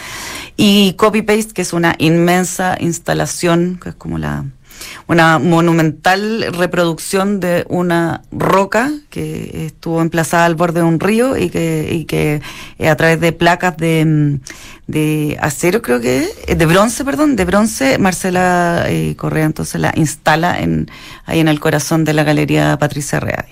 Y 0.57 0.94
Copy 0.94 1.22
Paste, 1.22 1.52
que 1.55 1.62
es 1.62 1.72
una 1.72 1.94
inmensa 1.98 2.76
instalación, 2.81 3.78
que 3.83 3.90
es 3.90 3.94
como 3.94 4.18
la 4.18 4.44
una 5.07 5.38
monumental 5.38 6.53
reproducción 6.53 7.40
de 7.40 7.64
una 7.68 8.23
roca 8.31 8.90
que 9.11 9.66
estuvo 9.66 10.01
emplazada 10.01 10.47
al 10.47 10.55
borde 10.55 10.81
de 10.81 10.87
un 10.87 11.01
río 11.01 11.37
y 11.37 11.51
que, 11.51 11.88
y 11.92 12.05
que 12.05 12.40
eh, 12.79 12.88
a 12.88 12.97
través 12.97 13.21
de 13.21 13.33
placas 13.33 13.77
de, 13.77 14.38
de 14.87 15.38
acero, 15.40 15.83
creo 15.83 16.01
que 16.01 16.29
es, 16.47 16.59
de 16.59 16.66
bronce, 16.66 17.05
perdón, 17.05 17.37
de 17.37 17.45
bronce, 17.45 17.99
Marcela 17.99 18.85
eh, 18.88 19.16
Correa 19.16 19.45
entonces 19.45 19.81
la 19.81 19.92
instala 19.97 20.61
en, 20.61 20.90
ahí 21.27 21.40
en 21.40 21.49
el 21.49 21.61
corazón 21.61 22.05
de 22.05 22.12
la 22.12 22.25
Galería 22.25 22.77
Patricia 22.79 23.21
Real. 23.21 23.47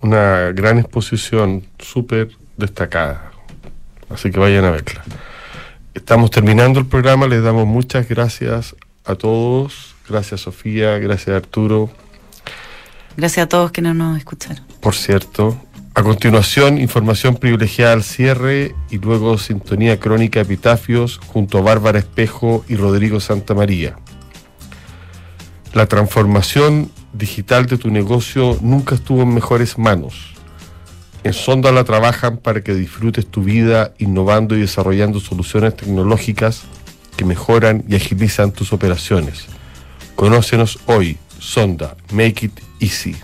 Una 0.00 0.52
gran 0.52 0.78
exposición, 0.78 1.64
súper 1.78 2.30
destacada, 2.56 3.32
así 4.10 4.30
que 4.30 4.38
vayan 4.38 4.64
a 4.64 4.70
verla. 4.70 5.02
Estamos 5.94 6.30
terminando 6.30 6.78
el 6.78 6.86
programa, 6.86 7.26
les 7.26 7.42
damos 7.42 7.66
muchas 7.66 8.06
gracias 8.06 8.76
a 9.04 9.14
todos 9.14 9.95
Gracias 10.08 10.42
Sofía, 10.42 10.98
gracias 10.98 11.36
Arturo. 11.36 11.90
Gracias 13.16 13.44
a 13.44 13.48
todos 13.48 13.72
que 13.72 13.82
no 13.82 13.94
nos 13.94 14.18
escucharon. 14.18 14.64
Por 14.80 14.94
cierto, 14.94 15.58
a 15.94 16.02
continuación, 16.02 16.78
información 16.78 17.36
privilegiada 17.36 17.94
al 17.94 18.04
cierre 18.04 18.74
y 18.90 18.98
luego 18.98 19.38
sintonía 19.38 19.98
crónica 19.98 20.40
epitafios 20.40 21.18
junto 21.26 21.58
a 21.58 21.62
Bárbara 21.62 21.98
Espejo 21.98 22.64
y 22.68 22.76
Rodrigo 22.76 23.18
Santa 23.18 23.54
María. 23.54 23.96
La 25.72 25.86
transformación 25.86 26.90
digital 27.12 27.66
de 27.66 27.78
tu 27.78 27.90
negocio 27.90 28.58
nunca 28.60 28.94
estuvo 28.94 29.22
en 29.22 29.34
mejores 29.34 29.78
manos. 29.78 30.34
En 31.24 31.32
Sonda 31.32 31.72
la 31.72 31.84
trabajan 31.84 32.36
para 32.36 32.62
que 32.62 32.74
disfrutes 32.74 33.26
tu 33.26 33.42
vida 33.42 33.92
innovando 33.98 34.54
y 34.54 34.60
desarrollando 34.60 35.18
soluciones 35.18 35.76
tecnológicas 35.76 36.62
que 37.16 37.24
mejoran 37.24 37.84
y 37.88 37.96
agilizan 37.96 38.52
tus 38.52 38.72
operaciones 38.72 39.46
Conócenos 40.16 40.78
hoy, 40.86 41.18
Sonda, 41.38 41.96
Make 42.10 42.46
It 42.46 42.60
Easy. 42.80 43.14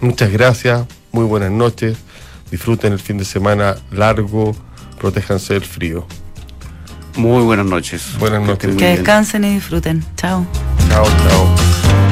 Muchas 0.00 0.32
gracias, 0.32 0.86
muy 1.12 1.24
buenas 1.24 1.50
noches, 1.50 1.98
disfruten 2.50 2.92
el 2.94 2.98
fin 2.98 3.18
de 3.18 3.24
semana 3.24 3.76
largo, 3.90 4.56
protéjanse 4.98 5.54
del 5.54 5.64
frío. 5.64 6.06
Muy 7.16 7.44
buenas 7.44 7.66
noches. 7.66 8.18
Buenas 8.18 8.42
noches. 8.42 8.74
Que 8.76 8.96
descansen 8.96 9.44
y 9.44 9.54
disfruten. 9.54 10.04
Chao. 10.16 10.44
Chao, 10.88 11.04
chao. 11.04 11.73